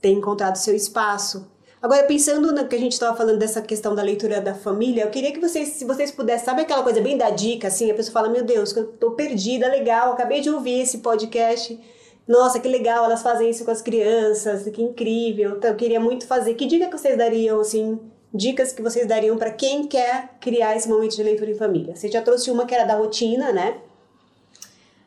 [0.00, 1.46] tem encontrado seu espaço.
[1.80, 5.10] Agora, pensando no que a gente estava falando dessa questão da leitura da família, eu
[5.10, 8.12] queria que vocês, se vocês pudessem, sabe aquela coisa bem da dica, assim, a pessoa
[8.12, 11.78] fala, meu Deus, eu tô perdida, legal, acabei de ouvir esse podcast,
[12.26, 16.26] nossa, que legal, elas fazem isso com as crianças, que incrível, então, eu queria muito
[16.26, 16.54] fazer.
[16.54, 18.00] Que dica que vocês dariam, assim,
[18.32, 21.94] dicas que vocês dariam para quem quer criar esse momento de leitura em família?
[21.94, 23.78] Você já trouxe uma que era da rotina, né?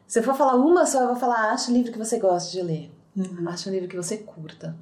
[0.07, 2.51] Se eu for falar uma só, eu vou falar, acha um livro que você gosta
[2.51, 2.91] de ler.
[3.15, 3.47] Uhum.
[3.47, 4.75] Acha um livro que você curta.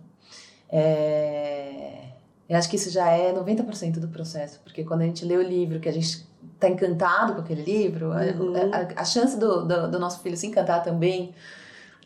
[0.70, 2.08] É...
[2.48, 5.42] Eu acho que isso já é 90% do processo, porque quando a gente lê o
[5.42, 8.54] livro, que a gente está encantado com aquele livro, uhum.
[8.72, 11.36] a, a, chance do, do, do, nosso filho se encantar também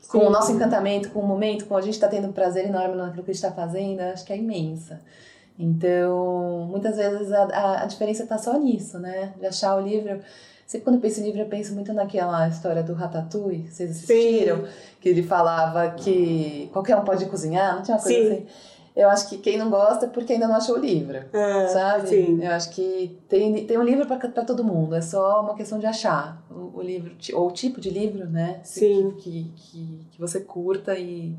[0.01, 0.09] Sim.
[0.09, 2.95] com o nosso encantamento, com o momento, com a gente está tendo um prazer enorme
[2.95, 4.99] naquilo que a gente está fazendo, acho que é imensa.
[5.61, 9.33] Então, muitas vezes a, a, a diferença está só nisso, né?
[9.39, 10.19] De achar o livro.
[10.65, 14.65] Sempre quando eu penso em livro, eu penso muito naquela história do Ratatouille, vocês assistiram?
[14.65, 14.71] Sim.
[15.01, 18.33] Que ele falava que qualquer um pode cozinhar, não tinha uma coisa Sim.
[18.33, 18.47] assim?
[18.95, 22.09] Eu acho que quem não gosta é porque ainda não achou o livro, é, sabe?
[22.09, 22.43] Sim.
[22.43, 25.85] Eu acho que tem, tem um livro para todo mundo, é só uma questão de
[25.85, 28.59] achar o, o, livro, ou o tipo de livro, né?
[28.63, 29.11] Sim.
[29.19, 31.35] Que, que, que você curta e...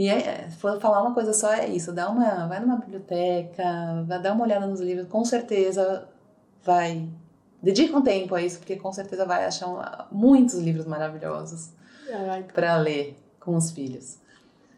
[0.00, 1.92] E é, se for falar uma coisa só, é isso.
[1.92, 6.08] Dá uma, vai numa biblioteca, vai dar uma olhada nos livros, com certeza
[6.64, 7.06] vai
[7.62, 11.72] dedica um tempo a isso, porque com certeza vai achar muitos livros maravilhosos
[12.54, 14.18] para ler com os filhos.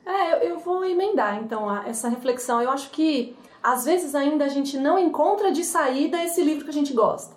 [0.04, 2.60] É, eu vou emendar então essa reflexão.
[2.60, 6.70] Eu acho que às vezes ainda a gente não encontra de saída esse livro que
[6.70, 7.32] a gente gosta.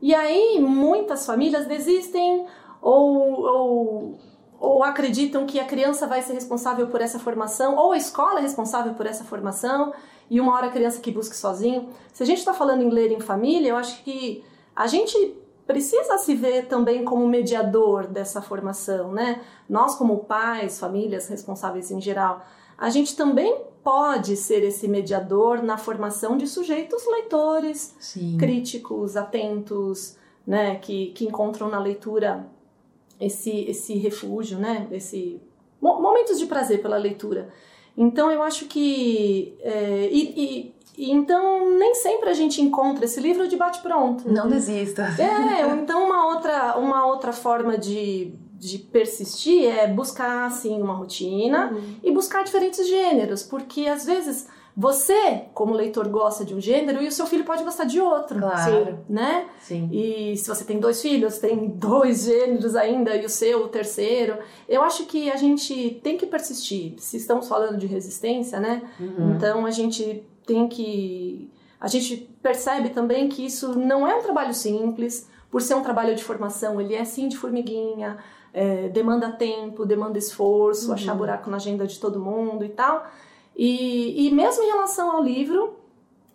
[0.00, 2.46] E aí muitas famílias desistem
[2.80, 4.18] ou, ou,
[4.60, 8.42] ou acreditam que a criança vai ser responsável por essa formação, ou a escola é
[8.42, 9.92] responsável por essa formação,
[10.30, 11.88] e uma hora a criança que busque sozinho.
[12.12, 14.44] Se a gente está falando em ler em família, eu acho que
[14.74, 19.42] a gente precisa se ver também como mediador dessa formação, né?
[19.68, 22.42] Nós, como pais, famílias responsáveis em geral,
[22.76, 28.36] a gente também pode ser esse mediador na formação de sujeitos leitores, Sim.
[28.38, 30.16] críticos, atentos,
[30.46, 30.76] né?
[30.76, 32.46] Que, que encontram na leitura
[33.20, 34.86] esse, esse refúgio, né?
[34.90, 35.40] Esse
[35.80, 37.48] momentos de prazer pela leitura.
[37.96, 43.46] Então eu acho que é, e, e então nem sempre a gente encontra esse livro
[43.46, 44.30] de bate pronto.
[44.30, 45.02] Não desista.
[45.18, 51.72] É, então uma outra, uma outra forma de, de persistir é buscar assim uma rotina
[51.72, 51.94] uhum.
[52.02, 54.48] e buscar diferentes gêneros, porque às vezes
[54.80, 58.38] você, como leitor, gosta de um gênero e o seu filho pode gostar de outro.
[58.38, 59.00] Claro.
[59.08, 59.48] Né?
[59.58, 59.88] Sim.
[59.90, 64.38] E se você tem dois filhos, tem dois gêneros ainda e o seu, o terceiro.
[64.68, 66.94] Eu acho que a gente tem que persistir.
[66.98, 68.88] Se estamos falando de resistência, né?
[69.00, 69.34] Uhum.
[69.34, 71.50] Então a gente tem que.
[71.80, 76.14] A gente percebe também que isso não é um trabalho simples, por ser um trabalho
[76.14, 78.18] de formação, ele é sim de formiguinha,
[78.54, 80.94] é, demanda tempo, demanda esforço, uhum.
[80.94, 83.04] achar buraco na agenda de todo mundo e tal.
[83.58, 85.74] E, e mesmo em relação ao livro,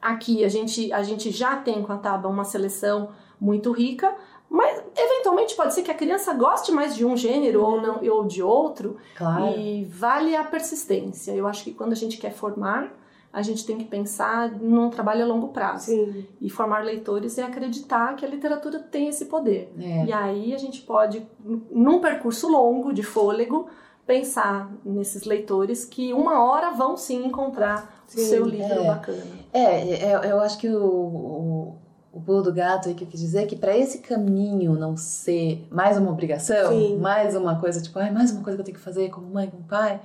[0.01, 4.13] aqui a gente, a gente já tem com a Taba uma seleção muito rica,
[4.49, 8.25] mas eventualmente pode ser que a criança goste mais de um gênero ou, não, ou
[8.25, 8.97] de outro.
[9.15, 9.57] Claro.
[9.57, 11.31] E vale a persistência.
[11.31, 12.93] Eu acho que quando a gente quer formar,
[13.31, 15.85] a gente tem que pensar num trabalho a longo prazo.
[15.85, 16.27] Sim.
[16.39, 19.73] E formar leitores é acreditar que a literatura tem esse poder.
[19.79, 20.05] É.
[20.05, 21.25] E aí a gente pode,
[21.71, 23.67] num percurso longo de fôlego,
[24.05, 28.87] pensar nesses leitores que uma hora vão sim encontrar sim, o seu livro é.
[28.87, 29.23] bacana.
[29.53, 31.75] É, é, eu acho que o, o,
[32.11, 34.97] o pulo do gato aí que eu quis dizer é que para esse caminho não
[34.97, 36.97] ser mais uma obrigação, sim.
[36.97, 39.49] mais uma coisa tipo, ah, mais uma coisa que eu tenho que fazer como mãe,
[39.49, 40.01] como pai,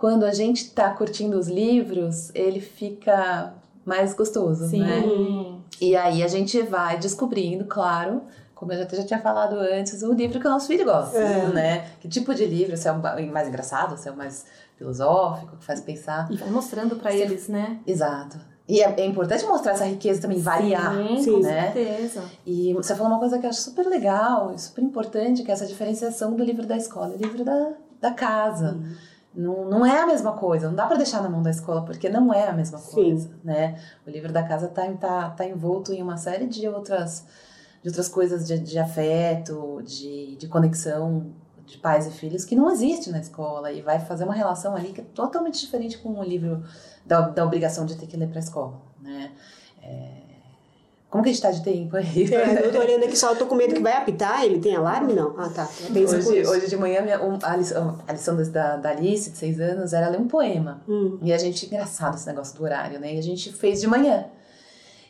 [0.00, 3.52] quando a gente está curtindo os livros, ele fica
[3.84, 4.80] mais gostoso, Sim.
[4.80, 5.02] né?
[5.80, 8.22] E aí a gente vai descobrindo, claro,
[8.60, 11.48] como eu já, já tinha falado antes, o livro que o nosso filho gosta, é.
[11.48, 11.86] né?
[11.98, 13.00] Que tipo de livro, se é o
[13.32, 14.44] mais engraçado, se é o mais
[14.76, 16.30] filosófico, que faz pensar.
[16.30, 17.78] E vai mostrando para eles, né?
[17.86, 18.38] Exato.
[18.68, 21.68] E é, é, importante mostrar essa riqueza também, variar, Sim, né?
[21.68, 22.22] Com certeza.
[22.44, 25.66] E você falou uma coisa que eu acho super legal, super importante, que é essa
[25.66, 28.78] diferenciação do livro da escola, livro da, da casa.
[29.34, 32.10] Não, não é a mesma coisa, não dá para deixar na mão da escola, porque
[32.10, 33.34] não é a mesma coisa, Sim.
[33.42, 33.80] né?
[34.06, 37.24] O livro da casa está tá, tá envolto em uma série de outras,
[37.82, 41.32] de outras coisas de, de afeto, de, de conexão
[41.64, 44.92] de pais e filhos que não existe na escola e vai fazer uma relação ali
[44.92, 46.64] que é totalmente diferente com o livro
[47.06, 49.30] da, da obrigação de ter que ler para a escola, né?
[49.82, 50.20] É,
[51.10, 52.32] como que a gente tá de tempo aí?
[52.32, 54.76] É, eu tô olhando aqui só, eu tô com medo que vai apitar, ele tem
[54.76, 55.12] alarme?
[55.12, 55.34] Não.
[55.36, 55.68] Ah, tá.
[55.90, 59.60] Hoje, hoje de manhã, minha, um, a lição, a lição da, da Alice, de seis
[59.60, 60.82] anos, era ler um poema.
[60.88, 61.18] Hum.
[61.20, 63.14] E a gente, engraçado esse negócio do horário, né?
[63.14, 64.26] E a gente fez de manhã.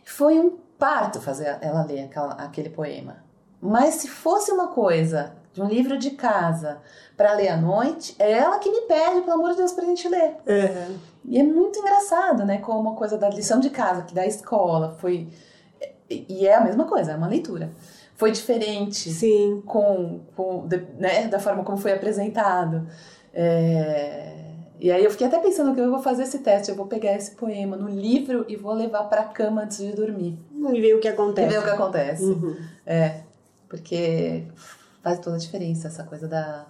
[0.06, 3.18] Foi um parto fazer ela ler aquela, aquele poema.
[3.62, 6.78] Mas se fosse uma coisa de um livro de casa
[7.16, 10.08] para ler à noite, é ela que me pede, pelo amor de Deus, pra gente
[10.08, 10.36] ler.
[10.46, 10.98] Uhum.
[11.26, 12.58] E é muito engraçado, né?
[12.58, 15.28] Como uma coisa da lição de casa, que da escola foi
[16.10, 17.70] e é a mesma coisa, é uma leitura.
[18.16, 19.62] Foi diferente Sim.
[19.64, 22.86] com, com né, da forma como foi apresentado.
[23.32, 24.49] É...
[24.80, 27.14] E aí eu fiquei até pensando que eu vou fazer esse teste, eu vou pegar
[27.14, 30.38] esse poema no livro e vou levar para cama antes de dormir.
[30.72, 31.46] E ver o que acontece.
[31.46, 32.24] E ver o que acontece.
[32.24, 32.56] Uhum.
[32.86, 33.20] É,
[33.68, 34.44] porque
[35.02, 36.66] faz toda a diferença essa coisa da,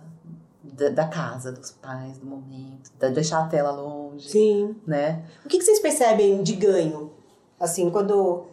[0.65, 4.29] da, da, casa, dos pais, do momento, de deixar a tela longe.
[4.29, 4.75] Sim.
[4.85, 5.23] Né?
[5.45, 7.13] O que, que vocês percebem de ganho?
[7.61, 8.47] Assim, quando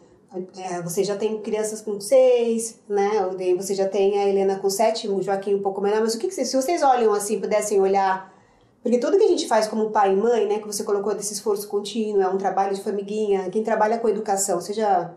[0.56, 3.28] é, você já tem crianças com seis, né?
[3.58, 6.02] Você já tem a Helena com sete, o Joaquim um pouco menor.
[6.02, 8.37] Mas o que, que vocês, se vocês olham assim, pudessem olhar
[8.82, 11.34] porque tudo que a gente faz como pai e mãe, né, que você colocou desse
[11.34, 15.14] esforço contínuo, é um trabalho de formiguinha, quem trabalha com educação, seja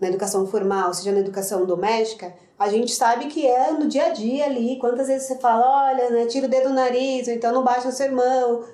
[0.00, 4.08] na educação formal, seja na educação doméstica, a gente sabe que é no dia a
[4.10, 7.52] dia ali, quantas vezes você fala, olha, né, tira o dedo no nariz, ou então
[7.52, 8.64] não baixa o seu irmão,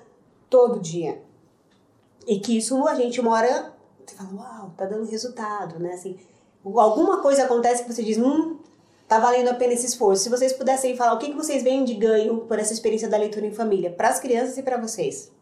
[0.49, 1.23] todo dia.
[2.27, 3.73] E que isso a gente mora
[4.09, 5.93] você fala, uau, tá dando resultado, né?
[5.93, 6.19] Assim,
[6.65, 8.59] alguma coisa acontece que você diz, hum,
[9.09, 10.25] tá valendo a pena esse esforço.
[10.25, 13.17] Se vocês pudessem falar o que, que vocês veem de ganho por essa experiência da
[13.17, 15.33] leitura em família, para as crianças e para vocês.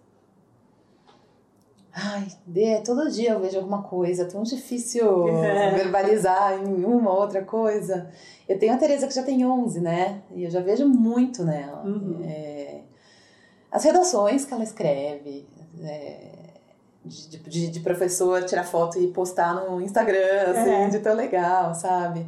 [1.92, 5.24] Ai, Dê, todo dia eu vejo alguma coisa, tão difícil
[5.74, 8.11] verbalizar em uma outra coisa.
[8.46, 10.22] Eu tenho a Tereza que já tem 11, né?
[10.31, 11.83] E eu já vejo muito nela.
[11.85, 12.20] Uhum.
[12.22, 12.83] É,
[13.72, 15.48] as redações que ela escreve,
[15.83, 16.37] é,
[17.02, 20.88] de, de, de, professor tirar foto e postar no Instagram, assim, é.
[20.88, 22.26] de tão legal, sabe?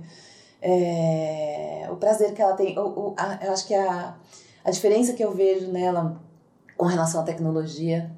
[0.60, 2.78] É, o prazer que ela tem.
[2.78, 4.16] O, o, a, eu acho que a,
[4.64, 6.20] a diferença que eu vejo nela
[6.76, 8.10] com relação à tecnologia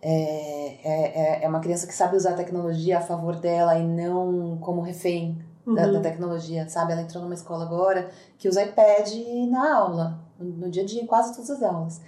[0.00, 3.86] é, é, é, é uma criança que sabe usar a tecnologia a favor dela e
[3.86, 5.74] não como refém uhum.
[5.74, 6.02] da, da, uhum.
[6.02, 6.92] tecnologia, sabe?
[6.92, 9.08] Ela entrou numa escola agora que usa iPad
[9.48, 12.00] na aula, no, dia a dia, em quase todas as aulas.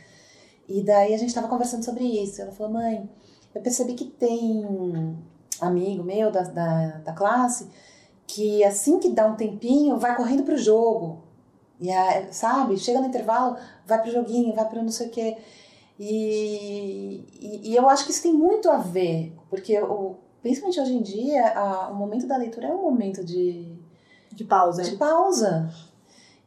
[0.69, 2.43] E daí a gente estava conversando sobre isso.
[2.43, 3.09] Ela falou, mãe,
[3.55, 5.17] eu percebi que tem
[5.61, 7.69] amigo meu da, da, da classe
[8.27, 11.23] que assim que dá um tempinho vai correndo pro jogo.
[11.81, 13.57] E a, sabe, chega no intervalo,
[13.87, 15.37] vai pro joguinho, vai pro não sei o quê.
[15.99, 20.93] E, e, e, eu acho que isso tem muito a ver, porque o, principalmente hoje
[20.93, 23.79] em dia, a, o momento da leitura é um momento de,
[24.33, 24.83] de pausa.
[24.83, 25.71] De pausa.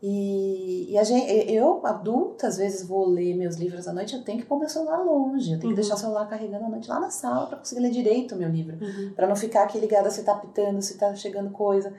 [0.02, 4.24] E, e a gente, eu, adulta, às vezes vou ler meus livros à noite, eu
[4.24, 5.76] tenho que pôr meu celular longe, eu tenho uhum.
[5.76, 8.38] que deixar o celular carregando à noite lá na sala para conseguir ler direito o
[8.38, 9.14] meu livro, uhum.
[9.16, 11.94] para não ficar aqui ligada se tá pitando, se tá chegando coisa.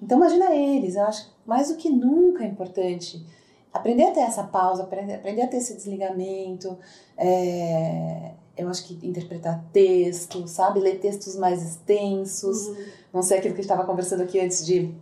[0.00, 3.24] Então imagina eles, eu acho mais do que nunca é importante
[3.72, 6.76] aprender a ter essa pausa, aprender, aprender a ter esse desligamento,
[7.16, 12.84] é, eu acho que interpretar texto, sabe, ler textos mais extensos, uhum.
[13.14, 14.94] não sei aquilo que a gente estava conversando aqui antes de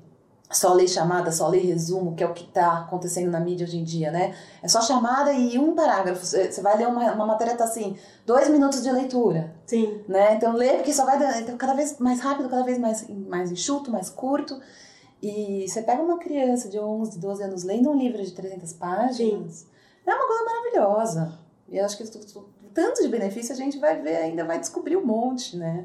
[0.51, 3.79] só ler chamada, só ler resumo, que é o que está acontecendo na mídia hoje
[3.79, 4.35] em dia, né?
[4.63, 6.27] É só chamada e um parágrafo.
[6.27, 9.55] Você vai ler uma, uma matéria, tá assim, dois minutos de leitura.
[9.65, 10.03] Sim.
[10.09, 10.35] Né?
[10.35, 13.93] Então lê, porque só vai então, cada vez mais rápido, cada vez mais, mais enxuto,
[13.93, 14.61] mais curto.
[15.23, 19.57] E você pega uma criança de 11, 12 anos lendo um livro de 300 páginas,
[19.57, 19.67] Sim.
[20.07, 21.39] é uma coisa maravilhosa.
[21.69, 22.05] E eu acho que
[22.75, 25.85] tanto de benefício a gente vai ver, ainda vai descobrir um monte, né?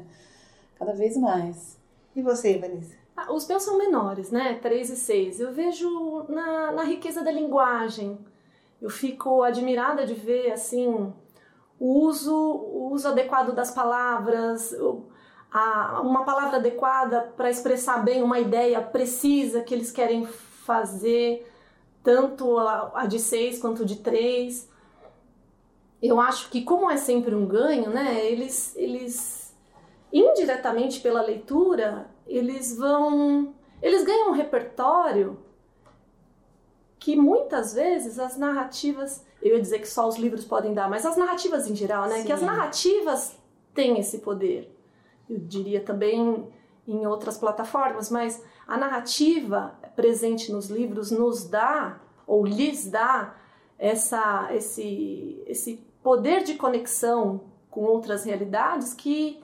[0.76, 1.76] Cada vez mais.
[2.16, 3.05] E você, Vanessa?
[3.16, 4.58] Ah, os meus são menores, né?
[4.60, 5.40] 3 e 6.
[5.40, 8.18] Eu vejo na, na riqueza da linguagem.
[8.80, 11.12] Eu fico admirada de ver, assim,
[11.78, 14.74] o uso, o uso adequado das palavras,
[15.50, 21.50] a, uma palavra adequada para expressar bem uma ideia precisa que eles querem fazer,
[22.02, 24.68] tanto a, a de 6 quanto de 3.
[26.02, 28.26] Eu acho que, como é sempre um ganho, né?
[28.26, 29.35] Eles, eles
[30.18, 33.54] indiretamente pela leitura, eles vão.
[33.82, 35.38] Eles ganham um repertório
[36.98, 39.24] que muitas vezes as narrativas.
[39.42, 42.18] Eu ia dizer que só os livros podem dar, mas as narrativas em geral, né?
[42.18, 42.26] Sim.
[42.26, 43.38] Que as narrativas
[43.74, 44.74] têm esse poder.
[45.28, 46.48] Eu diria também
[46.86, 53.34] em outras plataformas, mas a narrativa presente nos livros nos dá, ou lhes dá,
[53.78, 59.42] essa, esse, esse poder de conexão com outras realidades que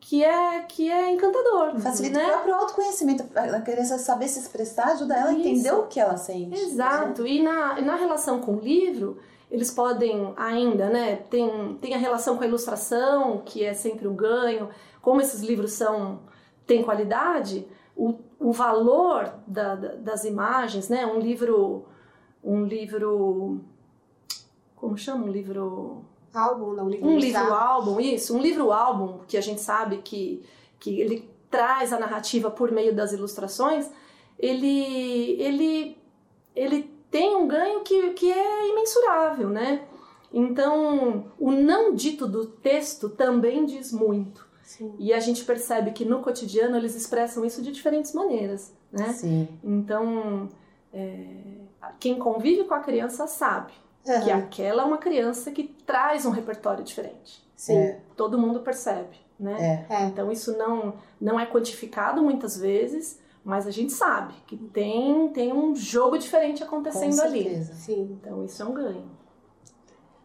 [0.00, 1.78] que é que é encantador.
[1.78, 2.26] Facilita né?
[2.26, 3.24] o próprio autoconhecimento.
[3.34, 6.58] A criança saber se expressar ajuda ela a entender o que ela sente.
[6.58, 7.26] Exato.
[7.26, 9.18] E na, na relação com o livro,
[9.50, 11.16] eles podem ainda, né?
[11.16, 14.68] Tem, tem a relação com a ilustração, que é sempre um ganho.
[15.02, 16.20] Como esses livros são
[16.66, 21.04] têm qualidade, o, o valor da, da- das imagens, né?
[21.06, 21.84] Um livro.
[22.42, 23.60] Um livro.
[24.74, 25.26] Como chama?
[25.26, 26.04] Um livro.
[26.32, 30.42] Álbum, não, livro Um livro álbum, isso, um livro álbum que a gente sabe que,
[30.78, 33.90] que ele traz a narrativa por meio das ilustrações,
[34.38, 35.98] ele, ele,
[36.54, 39.82] ele tem um ganho que, que é imensurável, né?
[40.32, 44.48] Então, o não dito do texto também diz muito.
[44.62, 44.94] Sim.
[45.00, 49.12] E a gente percebe que no cotidiano eles expressam isso de diferentes maneiras, né?
[49.12, 49.48] Sim.
[49.64, 50.48] Então,
[50.92, 51.26] é,
[51.98, 53.72] quem convive com a criança sabe
[54.04, 54.38] que Aham.
[54.38, 57.42] aquela é uma criança que traz um repertório diferente.
[57.54, 57.76] Sim.
[57.76, 58.00] É.
[58.16, 59.86] Todo mundo percebe, né?
[59.90, 59.94] É.
[59.94, 60.04] É.
[60.06, 65.52] Então isso não, não é quantificado muitas vezes, mas a gente sabe que tem, tem
[65.52, 67.42] um jogo diferente Com acontecendo ali.
[67.42, 67.74] certeza.
[67.74, 68.18] Sim.
[68.20, 69.20] Então isso é um ganho.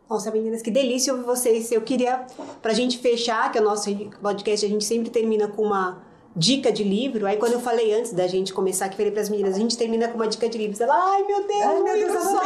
[0.10, 1.72] Nossa, meninas, que delícia ouvir vocês.
[1.72, 2.26] Eu queria,
[2.62, 3.90] pra gente fechar, que o nosso
[4.22, 6.04] podcast a gente sempre termina com uma
[6.36, 7.26] dica de livro.
[7.26, 10.08] Aí quando eu falei antes da gente começar, que falei pras meninas, a gente termina
[10.08, 10.82] com uma dica de livro.
[10.84, 12.42] Ela, ai meu Deus, Ai, meu livro Deus, eu só.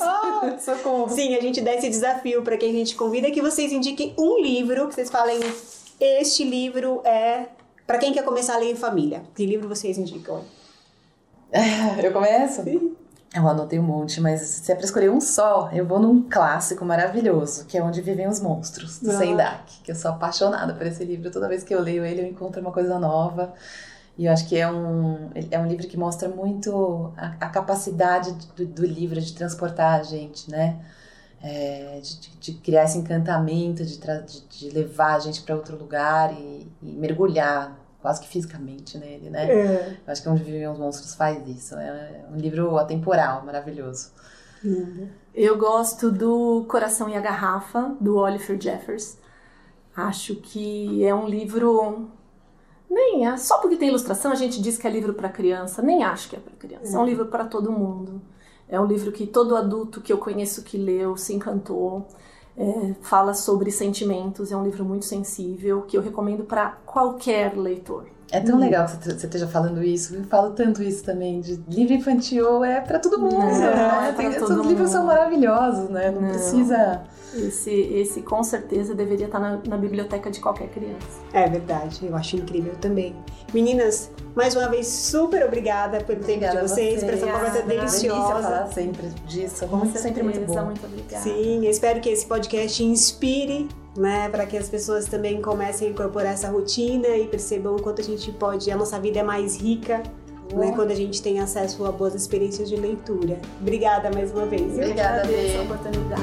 [0.00, 0.58] Ah.
[0.58, 1.08] Socorro.
[1.08, 4.40] Sim, a gente dá esse desafio pra quem a gente convida que vocês indiquem um
[4.40, 5.38] livro, que vocês falem,
[6.00, 7.46] este livro é
[7.86, 9.22] pra quem quer começar a ler em família.
[9.34, 10.44] Que livro vocês indicam?
[12.02, 12.62] Eu começo?
[13.34, 16.82] Eu anotei um monte, mas se é pra escolher um só, eu vou num clássico
[16.84, 19.18] maravilhoso, que é Onde Vivem os Monstros, do Ah.
[19.18, 21.30] Sendak, que eu sou apaixonada por esse livro.
[21.30, 23.52] Toda vez que eu leio ele, eu encontro uma coisa nova.
[24.16, 28.32] E eu acho que é um, é um livro que mostra muito a, a capacidade
[28.56, 30.76] do, do livro de transportar a gente, né?
[31.40, 36.32] É, de, de- criar esse encantamento, de, de, de levar a gente para outro lugar
[36.32, 39.50] e, e mergulhar quase que fisicamente nele, né?
[39.50, 39.96] É.
[40.06, 41.74] Eu acho que Onde Vivem os Monstros faz isso.
[41.74, 44.10] É um livro atemporal, maravilhoso.
[45.34, 49.16] Eu gosto do Coração e a Garrafa, do Oliver Jeffers.
[49.94, 52.08] Acho que é um livro.
[52.90, 55.82] Nem é, só porque tem ilustração a gente diz que é livro para criança.
[55.82, 56.96] Nem acho que é para criança.
[56.96, 58.20] É um livro para todo mundo.
[58.68, 62.06] É um livro que todo adulto que eu conheço que leu se encantou.
[62.60, 64.50] É, fala sobre sentimentos.
[64.50, 68.06] É um livro muito sensível que eu recomendo para qualquer leitor.
[68.30, 70.14] É tão legal que você esteja falando isso.
[70.14, 71.40] Eu falo tanto isso também.
[71.40, 73.38] De livro infantil é pra todo mundo.
[73.38, 74.08] Né?
[74.08, 75.12] é pra Tem- todo os livros são mundo.
[75.14, 76.10] maravilhosos, né?
[76.10, 76.28] Não, Não.
[76.28, 77.02] precisa.
[77.34, 81.06] Esse, esse com certeza deveria estar na, na biblioteca de qualquer criança.
[81.32, 83.14] É verdade, eu acho incrível também.
[83.52, 87.04] Meninas, mais uma vez, super obrigada pelo tempo de Obrigada vocês, você.
[87.06, 87.86] por essa conversa Obrigada.
[87.90, 88.42] Deliciosa.
[88.42, 89.66] falar sempre disso.
[89.68, 90.64] Muito, sempre muito bom.
[90.64, 91.22] Muito obrigada.
[91.22, 93.68] Sim, eu espero que esse podcast inspire,
[93.98, 98.00] né, para que as pessoas também comecem a incorporar essa rotina e percebam o quanto
[98.00, 100.02] a gente pode, a nossa vida é mais rica,
[100.54, 103.38] né, quando a gente tem acesso a boas experiências de leitura.
[103.60, 104.72] Obrigada mais uma vez.
[104.72, 105.58] Obrigada, Agradeço Bê.
[105.58, 106.22] a oportunidade.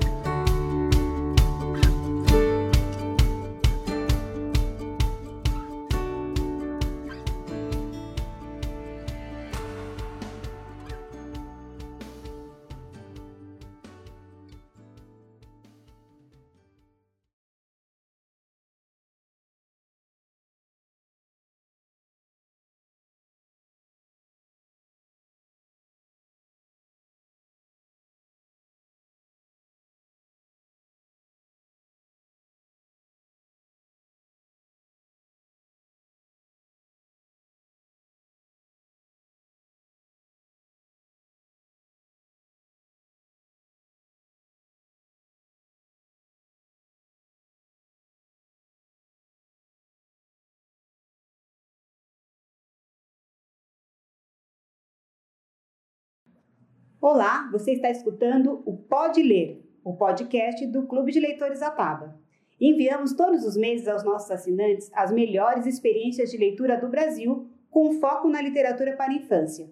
[57.06, 62.18] Olá, você está escutando o Pode Ler, o podcast do Clube de Leitores Ataba.
[62.58, 67.92] Enviamos todos os meses aos nossos assinantes as melhores experiências de leitura do Brasil, com
[68.00, 69.70] foco na literatura para infância.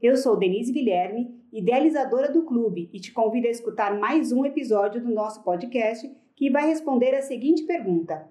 [0.00, 5.02] Eu sou Denise Guilherme, idealizadora do clube, e te convido a escutar mais um episódio
[5.02, 8.26] do nosso podcast que vai responder a seguinte pergunta: